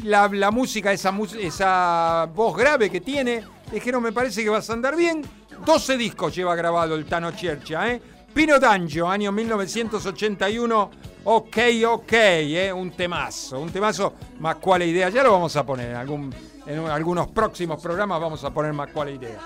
La, 0.03 0.27
música, 0.51 0.91
esa, 0.91 1.13
esa 1.39 2.27
voz 2.33 2.55
grave 2.57 2.89
que 2.89 3.01
tiene, 3.01 3.43
dijeron, 3.71 4.01
me 4.01 4.11
parece 4.11 4.43
que 4.43 4.49
vas 4.49 4.69
a 4.69 4.73
andar 4.73 4.95
bien. 4.95 5.21
12 5.65 5.97
discos 5.97 6.33
lleva 6.33 6.55
grabado 6.55 6.95
el 6.95 7.05
Tano 7.05 7.31
Chercha, 7.31 7.87
¿eh? 7.91 8.01
Pino 8.33 8.57
D'Angio, 8.57 9.07
año 9.09 9.31
1981. 9.31 10.91
Ok, 11.25 11.57
ok, 11.87 12.13
¿eh? 12.13 12.73
Un 12.73 12.91
temazo, 12.91 13.59
un 13.59 13.69
temazo. 13.69 14.13
Más 14.39 14.55
cuál 14.55 14.83
idea, 14.83 15.09
ya 15.09 15.21
lo 15.23 15.33
vamos 15.33 15.55
a 15.55 15.63
poner 15.65 15.91
en, 15.91 15.95
algún, 15.97 16.33
en 16.65 16.79
un- 16.79 16.89
algunos 16.89 17.27
próximos 17.27 17.79
programas, 17.81 18.19
vamos 18.19 18.43
a 18.43 18.49
poner 18.51 18.73
más 18.73 18.89
cuál 18.91 19.09
idea. 19.09 19.37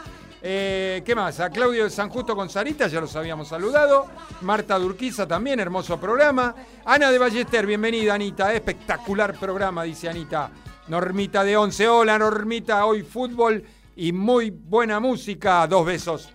Eh, 0.42 1.02
¿Qué 1.06 1.16
más? 1.16 1.40
A 1.40 1.50
Claudio 1.50 1.86
de 1.86 1.90
San 1.90 2.10
Justo 2.10 2.36
con 2.36 2.50
Sarita, 2.50 2.88
ya 2.88 3.02
los 3.02 3.16
habíamos 3.16 3.48
saludado. 3.48 4.08
Marta 4.42 4.78
Durquiza 4.78 5.28
también, 5.28 5.60
hermoso 5.60 6.00
programa. 6.00 6.54
Ana 6.86 7.12
de 7.12 7.18
Ballester, 7.18 7.66
bienvenida 7.66 8.14
Anita, 8.14 8.54
espectacular 8.54 9.34
programa, 9.40 9.84
dice 9.84 10.10
Anita. 10.10 10.52
Normita 10.88 11.44
de 11.44 11.58
Once, 11.58 11.88
hola 11.88 12.20
Normita, 12.20 12.86
hoy 12.86 13.02
fútbol 13.02 13.64
y 13.96 14.12
muy 14.12 14.52
buena 14.52 15.00
música. 15.00 15.66
Dos 15.68 15.86
besos 15.86 16.30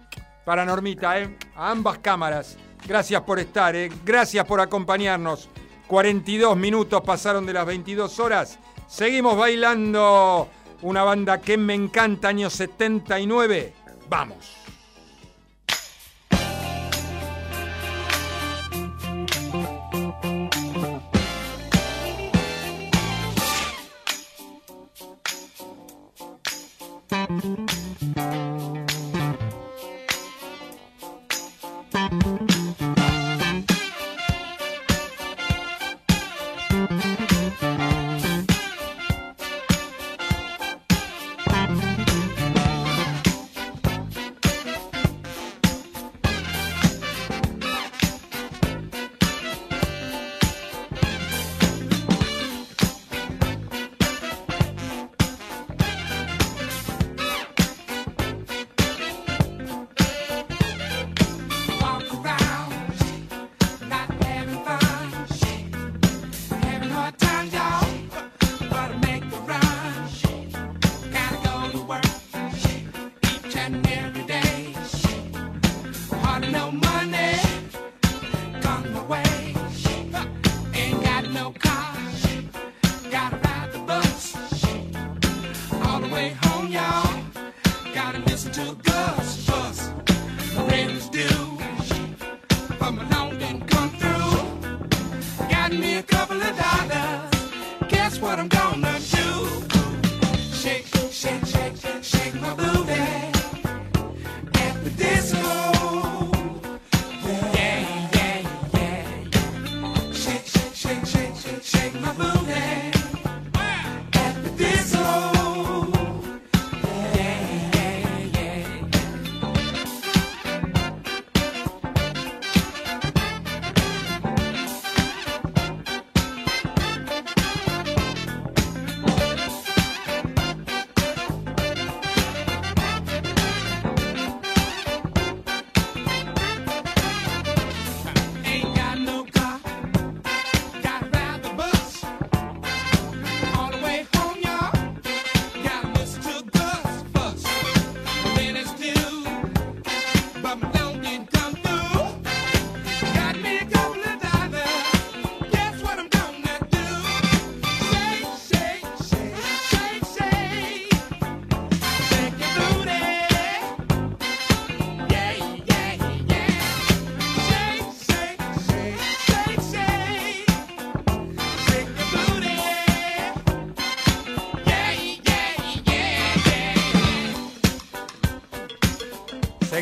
para 0.45 0.65
Normita, 0.65 1.21
¿eh? 1.21 1.37
a 1.55 1.71
ambas 1.71 1.99
cámaras. 1.99 2.57
Gracias 2.87 3.23
por 3.23 3.39
estar, 3.39 3.77
¿eh? 3.77 3.91
gracias 4.05 4.45
por 4.45 4.61
acompañarnos. 4.61 5.49
42 5.87 6.57
minutos 6.57 7.01
pasaron 7.03 7.47
de 7.47 7.53
las 7.53 7.67
22 7.67 8.19
horas. 8.19 8.59
Seguimos 8.89 9.37
bailando 9.37 10.49
una 10.83 11.05
banda 11.05 11.41
que 11.41 11.57
me 11.57 11.75
encanta, 11.75 12.29
año 12.29 12.49
79. 12.49 13.75
Vamos. 14.11 14.60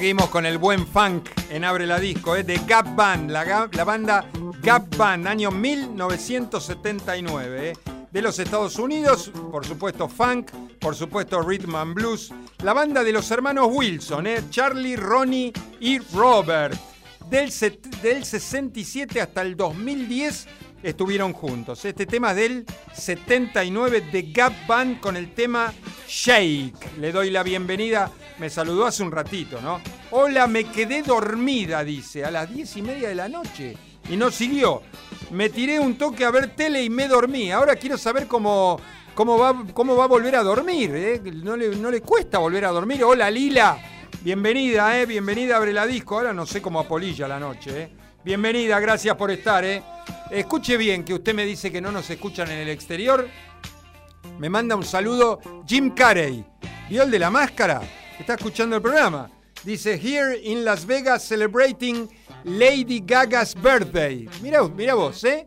Seguimos 0.08 0.30
con 0.30 0.46
el 0.46 0.56
buen 0.56 0.86
funk 0.86 1.28
en 1.50 1.66
Abre 1.66 1.86
la 1.86 2.00
Disco, 2.00 2.34
¿eh? 2.34 2.42
de 2.42 2.58
Gap 2.66 2.96
Band, 2.96 3.30
la, 3.30 3.68
la 3.70 3.84
banda 3.84 4.24
Gap 4.62 4.96
Band, 4.96 5.26
año 5.26 5.50
1979. 5.50 7.68
¿eh? 7.68 7.74
De 8.10 8.22
los 8.22 8.38
Estados 8.38 8.78
Unidos, 8.78 9.30
por 9.52 9.66
supuesto 9.66 10.08
funk, 10.08 10.50
por 10.80 10.96
supuesto 10.96 11.42
rhythm 11.42 11.74
and 11.74 11.92
blues. 11.92 12.32
La 12.62 12.72
banda 12.72 13.04
de 13.04 13.12
los 13.12 13.30
hermanos 13.30 13.68
Wilson, 13.70 14.26
¿eh? 14.28 14.44
Charlie, 14.48 14.96
Ronnie 14.96 15.52
y 15.78 15.98
Robert. 15.98 16.80
Del, 17.28 17.52
del 18.00 18.24
67 18.24 19.20
hasta 19.20 19.42
el 19.42 19.58
2010 19.58 20.48
estuvieron 20.82 21.32
juntos. 21.32 21.84
Este 21.84 22.06
tema 22.06 22.34
del 22.34 22.64
79 22.92 24.00
de 24.12 24.22
Gap 24.32 24.66
Band 24.66 25.00
con 25.00 25.16
el 25.16 25.34
tema 25.34 25.72
Shake. 26.06 26.98
Le 26.98 27.12
doy 27.12 27.30
la 27.30 27.42
bienvenida. 27.42 28.10
Me 28.38 28.50
saludó 28.50 28.86
hace 28.86 29.02
un 29.02 29.10
ratito, 29.10 29.60
¿no? 29.60 29.80
Hola, 30.10 30.46
me 30.46 30.64
quedé 30.64 31.02
dormida, 31.02 31.82
dice, 31.84 32.24
a 32.24 32.30
las 32.30 32.52
10 32.52 32.76
y 32.76 32.82
media 32.82 33.08
de 33.08 33.14
la 33.14 33.28
noche. 33.28 33.76
Y 34.08 34.16
no 34.16 34.30
siguió. 34.30 34.82
Me 35.30 35.50
tiré 35.50 35.78
un 35.78 35.98
toque 35.98 36.24
a 36.24 36.30
ver 36.30 36.54
tele 36.54 36.82
y 36.82 36.90
me 36.90 37.08
dormí. 37.08 37.50
Ahora 37.50 37.76
quiero 37.76 37.98
saber 37.98 38.26
cómo, 38.26 38.80
cómo, 39.14 39.38
va, 39.38 39.64
cómo 39.74 39.96
va 39.96 40.04
a 40.04 40.08
volver 40.08 40.36
a 40.36 40.42
dormir. 40.42 40.92
¿eh? 40.94 41.20
No, 41.42 41.56
le, 41.56 41.76
no 41.76 41.90
le 41.90 42.00
cuesta 42.00 42.38
volver 42.38 42.64
a 42.64 42.70
dormir. 42.70 43.04
Hola, 43.04 43.30
Lila. 43.30 43.78
Bienvenida, 44.22 44.98
¿eh? 44.98 45.06
Bienvenida, 45.06 45.56
abre 45.56 45.72
la 45.72 45.86
disco. 45.86 46.16
Ahora 46.16 46.32
no 46.32 46.46
sé 46.46 46.62
cómo 46.62 46.80
apolilla 46.80 47.28
la 47.28 47.38
noche, 47.38 47.82
¿eh? 47.82 47.90
Bienvenida, 48.24 48.80
gracias 48.80 49.14
por 49.16 49.30
estar, 49.30 49.64
¿eh? 49.64 49.82
Escuche 50.30 50.76
bien 50.76 51.04
que 51.04 51.14
usted 51.14 51.34
me 51.34 51.46
dice 51.46 51.72
que 51.72 51.80
no 51.80 51.90
nos 51.90 52.10
escuchan 52.10 52.50
en 52.50 52.58
el 52.58 52.68
exterior. 52.68 53.28
Me 54.38 54.50
manda 54.50 54.76
un 54.76 54.84
saludo 54.84 55.40
Jim 55.66 55.94
Carrey. 55.94 56.44
¿Vio 56.90 57.04
el 57.04 57.10
de 57.10 57.18
la 57.18 57.30
máscara? 57.30 57.80
Está 58.18 58.34
escuchando 58.34 58.76
el 58.76 58.82
programa. 58.82 59.30
Dice, 59.64 59.98
here 59.98 60.38
in 60.38 60.64
Las 60.64 60.84
Vegas 60.84 61.24
celebrating 61.24 62.08
Lady 62.44 63.00
Gaga's 63.00 63.54
birthday. 63.54 64.28
Mira, 64.42 64.62
mira 64.68 64.94
vos, 64.94 65.24
¿eh? 65.24 65.46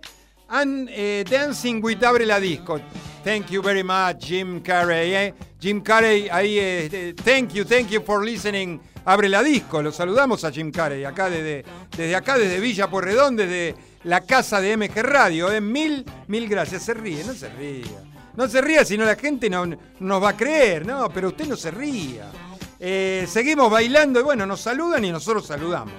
And 0.50 0.90
eh, 0.92 1.24
dancing 1.30 1.82
with 1.82 2.04
Abre 2.04 2.26
la 2.26 2.40
Disco. 2.40 2.82
Thank 3.24 3.52
you 3.52 3.62
very 3.62 3.84
much, 3.84 4.26
Jim 4.26 4.62
Carrey, 4.62 5.14
¿eh? 5.14 5.34
Jim 5.60 5.82
Carrey, 5.82 6.28
ahí, 6.28 6.58
eh, 6.60 7.14
thank 7.24 7.54
you, 7.54 7.64
thank 7.64 7.90
you 7.90 8.02
for 8.02 8.26
listening. 8.26 8.82
Abre 9.06 9.30
la 9.30 9.44
Disco. 9.44 9.82
Lo 9.82 9.92
saludamos 9.92 10.44
a 10.44 10.52
Jim 10.52 10.72
Carrey, 10.72 11.06
acá 11.06 11.30
desde, 11.30 11.64
desde 11.96 12.16
acá, 12.16 12.38
desde 12.38 12.60
Villa 12.60 12.90
Porredón, 12.90 13.36
desde 13.36 13.76
la 14.04 14.22
casa 14.22 14.62
de 14.62 14.78
MG 14.78 15.02
Radio, 15.04 15.52
¿eh? 15.52 15.62
Mil, 15.62 16.06
mil 16.28 16.48
gracias. 16.48 16.84
Se 16.84 16.94
ríe, 16.94 17.24
no 17.24 17.34
se 17.34 17.50
ría. 17.50 18.04
No 18.36 18.48
se 18.48 18.62
ría, 18.62 18.86
si 18.86 18.98
no 18.98 19.06
la 19.06 19.16
gente 19.16 19.50
no 19.50 19.66
nos 20.00 20.24
va 20.24 20.30
a 20.30 20.38
creer, 20.38 20.86
¿no? 20.86 21.10
Pero 21.10 21.30
usted 21.30 21.48
no 21.48 21.56
se 21.56 21.70
ría. 21.70 22.32
Eh, 22.80 23.28
seguimos 23.28 23.70
bailando 23.70 24.20
y 24.20 24.24
bueno, 24.24 24.46
nos 24.46 24.62
saludan 24.62 25.04
y 25.06 25.12
nosotros 25.12 25.46
saludamos. 25.46 25.94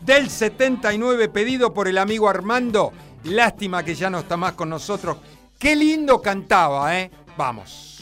Del 0.00 0.28
79 0.28 1.28
pedido 1.28 1.72
por 1.72 1.88
el 1.88 1.98
amigo 1.98 2.28
Armando. 2.28 2.92
Lástima 3.24 3.84
que 3.84 3.94
ya 3.94 4.10
no 4.10 4.20
está 4.20 4.36
más 4.36 4.52
con 4.52 4.68
nosotros. 4.68 5.16
Qué 5.58 5.74
lindo 5.74 6.20
cantaba, 6.20 6.98
¿eh? 6.98 7.10
Vamos. 7.36 7.95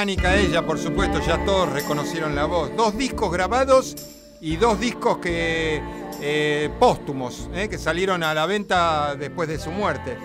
Ella, 0.00 0.64
por 0.64 0.78
supuesto, 0.78 1.18
ya 1.26 1.44
todos 1.44 1.72
reconocieron 1.72 2.36
la 2.36 2.44
voz. 2.44 2.70
Dos 2.76 2.96
discos 2.96 3.32
grabados 3.32 3.96
y 4.40 4.54
dos 4.54 4.78
discos 4.78 5.18
que 5.18 5.82
eh, 6.22 6.70
póstumos, 6.78 7.50
eh, 7.52 7.68
que 7.68 7.78
salieron 7.78 8.22
a 8.22 8.32
la 8.32 8.46
venta 8.46 9.16
después 9.16 9.48
de 9.48 9.58
su 9.58 9.72
muerte. 9.72 10.16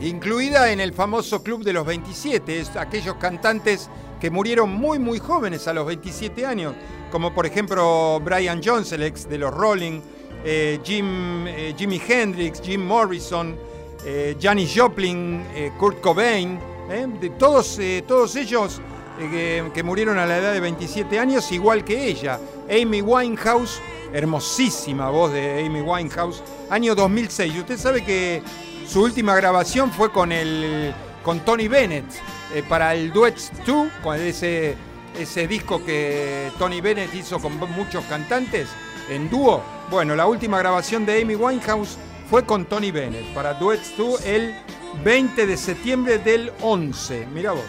Incluida 0.00 0.72
en 0.72 0.80
el 0.80 0.92
famoso 0.92 1.44
Club 1.44 1.62
de 1.62 1.72
los 1.72 1.86
27, 1.86 2.58
es 2.58 2.74
aquellos 2.74 3.14
cantantes 3.16 3.88
que 4.20 4.30
murieron 4.30 4.70
muy 4.70 4.98
muy 4.98 5.20
jóvenes 5.20 5.68
a 5.68 5.72
los 5.72 5.86
27 5.86 6.44
años, 6.44 6.74
como 7.12 7.32
por 7.32 7.46
ejemplo 7.46 8.18
Brian 8.18 8.60
Jones, 8.64 8.90
ex 8.90 9.28
de 9.28 9.38
los 9.38 9.54
Rolling, 9.54 10.00
eh, 10.44 10.80
Jim, 10.82 11.46
Jimi 11.78 12.02
Hendrix, 12.04 12.60
Jim 12.60 12.84
Morrison, 12.84 13.56
Janis 14.40 14.72
Joplin, 14.76 15.44
Kurt 15.78 16.00
Cobain, 16.00 16.58
eh, 16.92 17.06
de 17.06 17.30
todos, 17.30 17.78
eh, 17.78 18.04
todos 18.06 18.36
ellos 18.36 18.80
eh, 19.18 19.70
que, 19.72 19.82
murieron 19.82 20.18
a 20.18 20.26
la 20.26 20.36
edad 20.36 20.52
de 20.52 20.60
27 20.60 21.18
años, 21.18 21.50
igual 21.50 21.84
que 21.84 22.06
ella. 22.06 22.38
Amy 22.70 23.00
Winehouse 23.00 23.80
hermosísima 24.12 25.08
voz 25.08 25.32
de 25.32 25.64
Amy 25.64 25.80
Winehouse, 25.80 26.42
año 26.68 26.94
2006. 26.94 27.54
Y 27.54 27.60
usted 27.60 27.78
sabe 27.78 28.04
que 28.04 28.42
su 28.86 29.02
última 29.02 29.34
grabación 29.34 29.90
fue 29.90 30.12
con, 30.12 30.32
el, 30.32 30.92
con 31.22 31.40
Tony 31.40 31.66
Bennett 31.66 32.04
para 32.68 32.94
el 32.94 33.10
Duets 33.10 33.50
2, 33.66 33.88
con 34.02 34.20
ese, 34.20 34.76
ese 35.18 35.48
disco 35.48 35.82
que 35.82 36.50
Tony 36.58 36.82
Bennett 36.82 37.14
hizo 37.14 37.38
con 37.38 37.58
muchos 37.70 38.04
cantantes 38.04 38.68
en 39.08 39.30
dúo. 39.30 39.62
Bueno, 39.90 40.14
la 40.14 40.26
última 40.26 40.58
grabación 40.58 41.06
de 41.06 41.22
Amy 41.22 41.36
Winehouse 41.36 41.96
fue 42.28 42.44
con 42.44 42.66
Tony 42.66 42.90
Bennett 42.90 43.32
para 43.32 43.54
Duets 43.54 43.96
2 43.96 44.26
el 44.26 44.54
20 45.04 45.46
de 45.46 45.56
septiembre 45.56 46.18
del 46.18 46.52
11. 46.60 47.26
Mira 47.32 47.52
vos. 47.52 47.64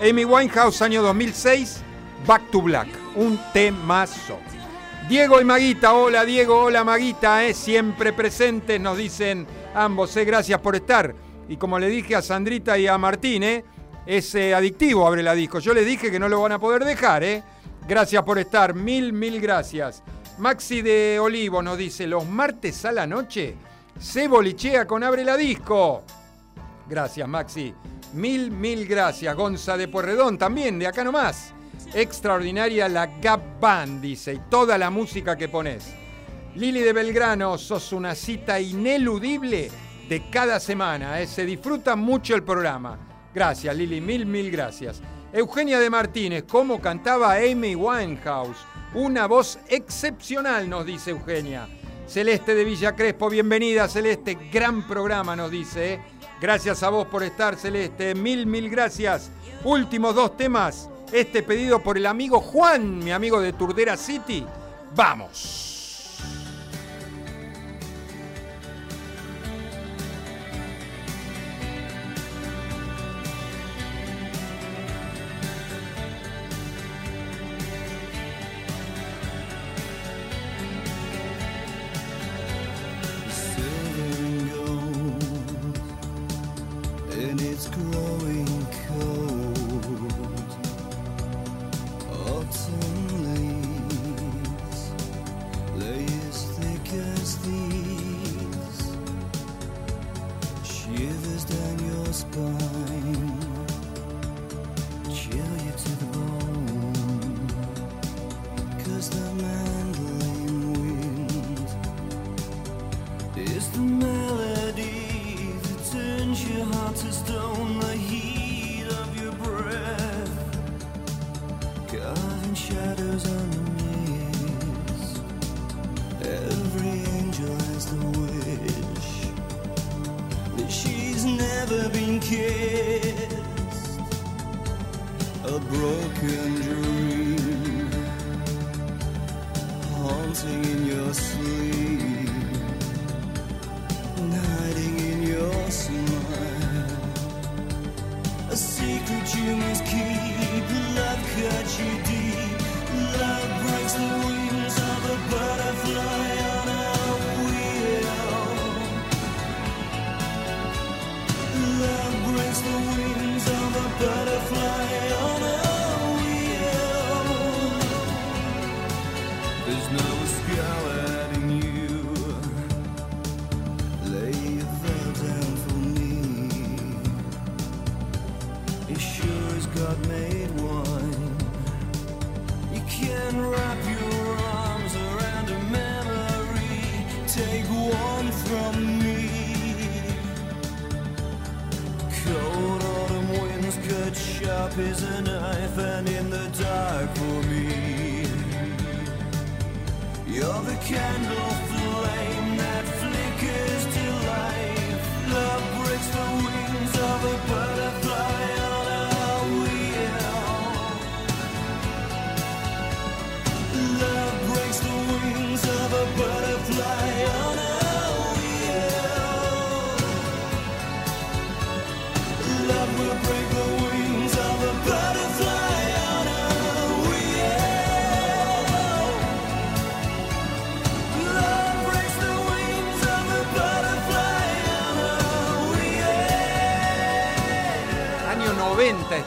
Amy 0.00 0.24
Winehouse, 0.24 0.82
año 0.82 1.02
2006, 1.02 1.82
Back 2.26 2.50
to 2.50 2.60
Black, 2.62 2.88
un 3.14 3.38
temazo. 3.52 4.38
Diego 5.08 5.40
y 5.40 5.44
Maguita, 5.44 5.92
hola 5.92 6.24
Diego, 6.24 6.62
hola 6.64 6.82
Maguita, 6.82 7.44
eh, 7.44 7.54
siempre 7.54 8.12
presentes, 8.12 8.80
nos 8.80 8.96
dicen 8.96 9.46
ambos, 9.74 10.16
eh, 10.16 10.24
gracias 10.24 10.60
por 10.60 10.74
estar. 10.74 11.14
Y 11.48 11.56
como 11.56 11.78
le 11.78 11.88
dije 11.88 12.16
a 12.16 12.22
Sandrita 12.22 12.78
y 12.78 12.86
a 12.86 12.96
Martín, 12.96 13.42
eh, 13.42 13.64
es 14.06 14.34
eh, 14.34 14.54
adictivo 14.54 15.06
abre 15.06 15.22
la 15.22 15.34
disco. 15.34 15.58
Yo 15.58 15.74
les 15.74 15.86
dije 15.86 16.10
que 16.10 16.18
no 16.18 16.28
lo 16.28 16.40
van 16.40 16.52
a 16.52 16.58
poder 16.58 16.84
dejar, 16.84 17.22
eh. 17.24 17.42
Gracias 17.86 18.22
por 18.22 18.38
estar, 18.38 18.74
mil, 18.74 19.12
mil 19.12 19.40
gracias. 19.40 20.02
Maxi 20.38 20.82
de 20.82 21.18
Olivo 21.20 21.62
nos 21.62 21.78
dice, 21.78 22.06
los 22.06 22.26
martes 22.26 22.84
a 22.84 22.92
la 22.92 23.06
noche 23.06 23.54
se 23.98 24.26
bolichea 24.26 24.86
con 24.86 25.02
abre 25.02 25.24
la 25.24 25.36
disco. 25.36 26.02
Gracias, 26.88 27.26
Maxi. 27.28 27.74
Mil, 28.12 28.50
mil 28.50 28.86
gracias. 28.86 29.34
Gonza 29.34 29.76
de 29.76 29.88
Porredón 29.88 30.38
también, 30.38 30.78
de 30.78 30.86
acá 30.86 31.02
nomás. 31.02 31.52
Extraordinaria 31.92 32.88
la 32.88 33.06
Gap 33.06 33.60
Band, 33.60 34.00
dice, 34.00 34.34
y 34.34 34.40
toda 34.50 34.78
la 34.78 34.90
música 34.90 35.36
que 35.36 35.48
pones. 35.48 35.92
Lili 36.54 36.80
de 36.80 36.92
Belgrano, 36.92 37.58
sos 37.58 37.92
una 37.92 38.14
cita 38.14 38.60
ineludible 38.60 39.70
de 40.08 40.30
cada 40.30 40.60
semana. 40.60 41.20
eh. 41.20 41.26
Se 41.26 41.44
disfruta 41.44 41.96
mucho 41.96 42.34
el 42.34 42.42
programa. 42.44 42.98
Gracias, 43.34 43.74
Lili, 43.76 44.00
mil, 44.00 44.26
mil 44.26 44.50
gracias. 44.50 45.00
Eugenia 45.32 45.80
de 45.80 45.90
Martínez, 45.90 46.44
¿cómo 46.48 46.80
cantaba 46.80 47.34
Amy 47.34 47.74
Winehouse? 47.74 48.58
Una 48.94 49.26
voz 49.26 49.58
excepcional, 49.68 50.68
nos 50.70 50.86
dice 50.86 51.10
Eugenia. 51.10 51.66
Celeste 52.06 52.54
de 52.54 52.64
Villa 52.64 52.94
Crespo, 52.94 53.28
bienvenida, 53.28 53.88
Celeste. 53.88 54.38
Gran 54.52 54.86
programa, 54.86 55.34
nos 55.34 55.50
dice. 55.50 55.94
eh. 55.94 56.00
Gracias 56.40 56.82
a 56.82 56.90
vos 56.90 57.06
por 57.06 57.22
estar, 57.22 57.56
Celeste. 57.56 58.14
Mil, 58.14 58.46
mil 58.46 58.68
gracias. 58.68 59.30
Últimos 59.64 60.14
dos 60.14 60.36
temas. 60.36 60.88
Este 61.12 61.42
pedido 61.42 61.82
por 61.82 61.96
el 61.96 62.06
amigo 62.06 62.40
Juan, 62.40 62.98
mi 62.98 63.12
amigo 63.12 63.40
de 63.40 63.52
Turdera 63.52 63.96
City. 63.96 64.44
Vamos. 64.94 65.73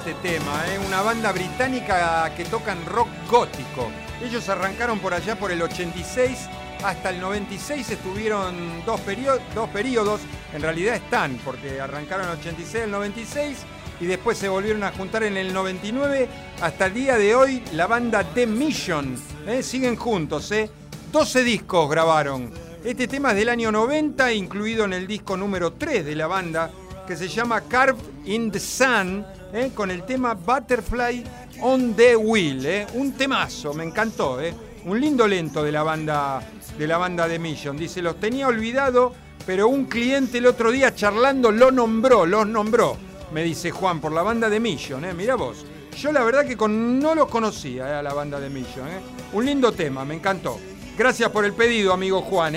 Este 0.08 0.30
tema, 0.30 0.64
¿eh? 0.74 0.80
una 0.88 1.02
banda 1.02 1.32
británica 1.34 2.32
que 2.36 2.46
tocan 2.46 2.86
rock 2.86 3.08
gótico. 3.30 3.90
Ellos 4.24 4.48
arrancaron 4.48 5.00
por 5.00 5.14
allá 5.14 5.38
por 5.38 5.52
el 5.52 5.62
86 5.62 6.38
hasta 6.84 7.10
el 7.10 7.20
96, 7.20 7.90
estuvieron 7.92 8.56
dos, 8.86 9.02
perio- 9.02 9.40
dos 9.54 9.68
periodos, 9.70 10.22
en 10.54 10.62
realidad 10.62 10.96
están, 10.96 11.38
porque 11.44 11.82
arrancaron 11.82 12.28
el 12.30 12.38
86 12.40 12.84
el 12.86 12.92
96 12.92 13.58
y 14.00 14.06
después 14.06 14.38
se 14.38 14.48
volvieron 14.48 14.84
a 14.84 14.92
juntar 14.92 15.24
en 15.24 15.36
el 15.36 15.52
99. 15.54 16.30
Hasta 16.62 16.86
el 16.86 16.94
día 16.94 17.18
de 17.18 17.36
hoy 17.36 17.64
la 17.74 17.88
banda 17.88 18.24
The 18.24 18.48
Mission, 18.48 19.18
¿eh? 19.48 19.62
siguen 19.64 19.96
juntos, 19.98 20.52
¿eh? 20.52 20.70
12 21.12 21.44
discos 21.44 21.90
grabaron. 21.90 22.52
Este 22.84 23.08
tema 23.08 23.32
es 23.32 23.38
del 23.38 23.50
año 23.50 23.72
90, 23.72 24.32
incluido 24.34 24.86
en 24.86 24.94
el 24.94 25.06
disco 25.08 25.36
número 25.36 25.74
3 25.74 26.06
de 26.06 26.16
la 26.16 26.28
banda, 26.28 26.70
que 27.08 27.18
se 27.18 27.28
llama 27.28 27.62
Carved 27.62 28.00
in 28.26 28.52
the 28.52 28.60
Sun, 28.60 29.26
¿eh? 29.54 29.72
con 29.74 29.92
el 29.92 30.04
tema 30.04 30.34
Butterfly 30.34 31.24
on 31.62 31.94
the 31.96 32.16
Wheel. 32.16 32.66
¿eh? 32.66 32.88
Un 32.94 33.14
temazo, 33.14 33.74
me 33.74 33.84
encantó. 33.84 34.40
¿eh? 34.42 34.54
Un 34.86 35.00
lindo 35.00 35.28
lento 35.28 35.64
de 35.64 35.72
la 35.72 35.84
banda 35.84 36.42
de 36.78 36.88
la 36.88 36.98
banda 36.98 37.28
de 37.28 37.40
Mission. 37.40 37.76
Dice, 37.78 38.02
los 38.02 38.20
tenía 38.20 38.48
olvidado, 38.48 39.14
pero 39.46 39.68
un 39.68 39.86
cliente 39.86 40.38
el 40.38 40.46
otro 40.46 40.72
día 40.72 40.94
charlando 40.94 41.52
lo 41.52 41.72
nombró, 41.72 42.26
los 42.26 42.48
nombró. 42.48 42.98
Me 43.34 43.44
dice 43.44 43.72
Juan, 43.72 44.00
por 44.00 44.12
la 44.12 44.22
banda 44.22 44.50
de 44.50 44.60
Mission, 44.60 45.04
¿eh? 45.06 45.14
Mirá 45.14 45.36
vos. 45.36 45.66
Yo 46.00 46.12
la 46.12 46.24
verdad 46.24 46.46
que 46.46 46.56
con- 46.56 47.00
no 47.00 47.16
los 47.16 47.28
conocía 47.28 48.00
a 48.00 48.04
la 48.04 48.14
banda 48.14 48.40
de 48.40 48.50
Mission. 48.50 48.88
Un 49.34 49.46
lindo 49.46 49.72
tema, 49.72 50.06
me 50.06 50.14
encantó. 50.16 50.60
Gracias 50.98 51.30
por 51.32 51.44
el 51.44 51.54
pedido, 51.54 51.92
amigo 51.94 52.22
Juan. 52.22 52.56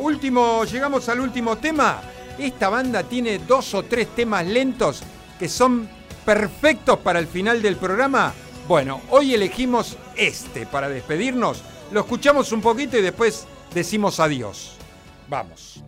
último, 0.00 0.64
llegamos 0.64 1.08
al 1.08 1.20
último 1.20 1.56
tema. 1.56 2.00
Esta 2.38 2.68
banda 2.68 3.02
tiene 3.04 3.38
dos 3.38 3.74
o 3.74 3.84
tres 3.84 4.08
temas 4.16 4.44
lentos 4.46 5.02
que 5.42 5.48
son 5.48 5.88
perfectos 6.24 7.00
para 7.00 7.18
el 7.18 7.26
final 7.26 7.62
del 7.62 7.74
programa. 7.74 8.32
Bueno, 8.68 9.00
hoy 9.10 9.34
elegimos 9.34 9.96
este 10.14 10.66
para 10.66 10.88
despedirnos. 10.88 11.64
Lo 11.90 11.98
escuchamos 11.98 12.52
un 12.52 12.60
poquito 12.60 12.96
y 12.96 13.02
después 13.02 13.48
decimos 13.74 14.20
adiós. 14.20 14.76
Vamos. 15.28 15.82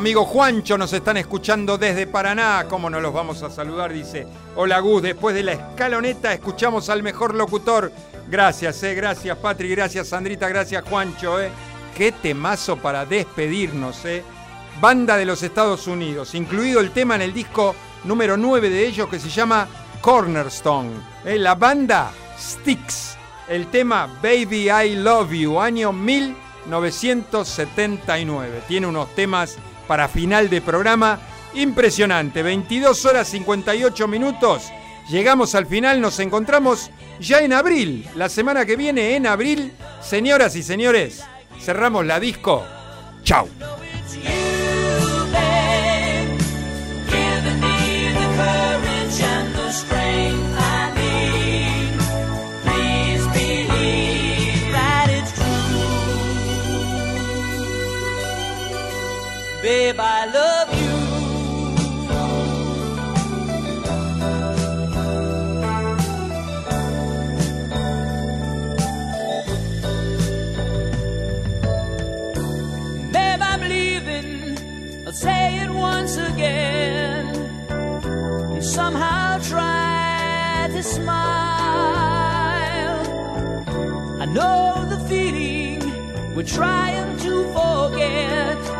Amigo 0.00 0.24
Juancho 0.24 0.78
nos 0.78 0.94
están 0.94 1.18
escuchando 1.18 1.76
desde 1.76 2.06
Paraná. 2.06 2.64
¿Cómo 2.70 2.88
nos 2.88 3.02
los 3.02 3.12
vamos 3.12 3.42
a 3.42 3.50
saludar? 3.50 3.92
Dice, 3.92 4.26
hola 4.56 4.78
Gus, 4.78 5.02
después 5.02 5.34
de 5.34 5.42
la 5.42 5.52
escaloneta 5.52 6.32
escuchamos 6.32 6.88
al 6.88 7.02
mejor 7.02 7.34
locutor. 7.34 7.92
Gracias, 8.26 8.82
eh, 8.82 8.94
gracias 8.94 9.36
Patri, 9.36 9.68
gracias 9.68 10.08
Sandrita, 10.08 10.48
gracias 10.48 10.82
Juancho. 10.88 11.38
Eh. 11.38 11.50
Qué 11.94 12.12
temazo 12.12 12.78
para 12.78 13.04
despedirnos. 13.04 14.02
Eh. 14.06 14.24
Banda 14.80 15.18
de 15.18 15.26
los 15.26 15.42
Estados 15.42 15.86
Unidos, 15.86 16.34
incluido 16.34 16.80
el 16.80 16.92
tema 16.92 17.16
en 17.16 17.20
el 17.20 17.34
disco 17.34 17.74
número 18.04 18.38
9 18.38 18.70
de 18.70 18.86
ellos 18.86 19.06
que 19.06 19.20
se 19.20 19.28
llama 19.28 19.68
Cornerstone. 20.00 20.92
Eh, 21.26 21.38
La 21.38 21.56
banda 21.56 22.10
Styx. 22.38 23.18
El 23.48 23.66
tema 23.66 24.06
Baby 24.22 24.70
I 24.70 24.96
Love 24.96 25.32
You, 25.32 25.60
año 25.60 25.92
1979. 25.92 28.62
Tiene 28.66 28.86
unos 28.86 29.14
temas 29.14 29.58
para 29.90 30.06
final 30.06 30.48
de 30.48 30.60
programa 30.60 31.18
impresionante. 31.52 32.44
22 32.44 33.04
horas 33.06 33.26
58 33.26 34.06
minutos. 34.06 34.70
Llegamos 35.08 35.56
al 35.56 35.66
final, 35.66 36.00
nos 36.00 36.20
encontramos 36.20 36.92
ya 37.18 37.40
en 37.40 37.52
abril. 37.52 38.08
La 38.14 38.28
semana 38.28 38.64
que 38.64 38.76
viene, 38.76 39.16
en 39.16 39.26
abril, 39.26 39.72
señoras 40.00 40.54
y 40.54 40.62
señores, 40.62 41.24
cerramos 41.60 42.06
la 42.06 42.20
disco. 42.20 42.64
Chau. 43.24 43.48
Babe, 59.90 59.98
I 59.98 60.24
love 60.26 60.70
you. 60.80 60.94
Babe, 73.10 73.42
I'm 73.42 73.62
leaving. 73.68 74.58
I'll 75.06 75.12
say 75.12 75.58
it 75.58 75.70
once 75.70 76.16
again. 76.18 77.34
And 78.54 78.64
somehow 78.64 79.38
try 79.38 80.68
to 80.70 80.82
smile. 80.84 81.10
I 84.20 84.24
know 84.26 84.86
the 84.88 85.00
feeling 85.08 85.80
we're 86.36 86.44
trying 86.44 87.16
to 87.18 87.52
forget. 87.52 88.79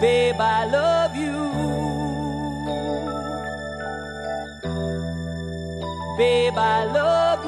Babe, 0.00 0.40
I 0.40 0.66
love 0.66 1.16
you. 1.16 1.36
Babe, 6.18 6.58
I 6.58 6.84
love 6.84 7.44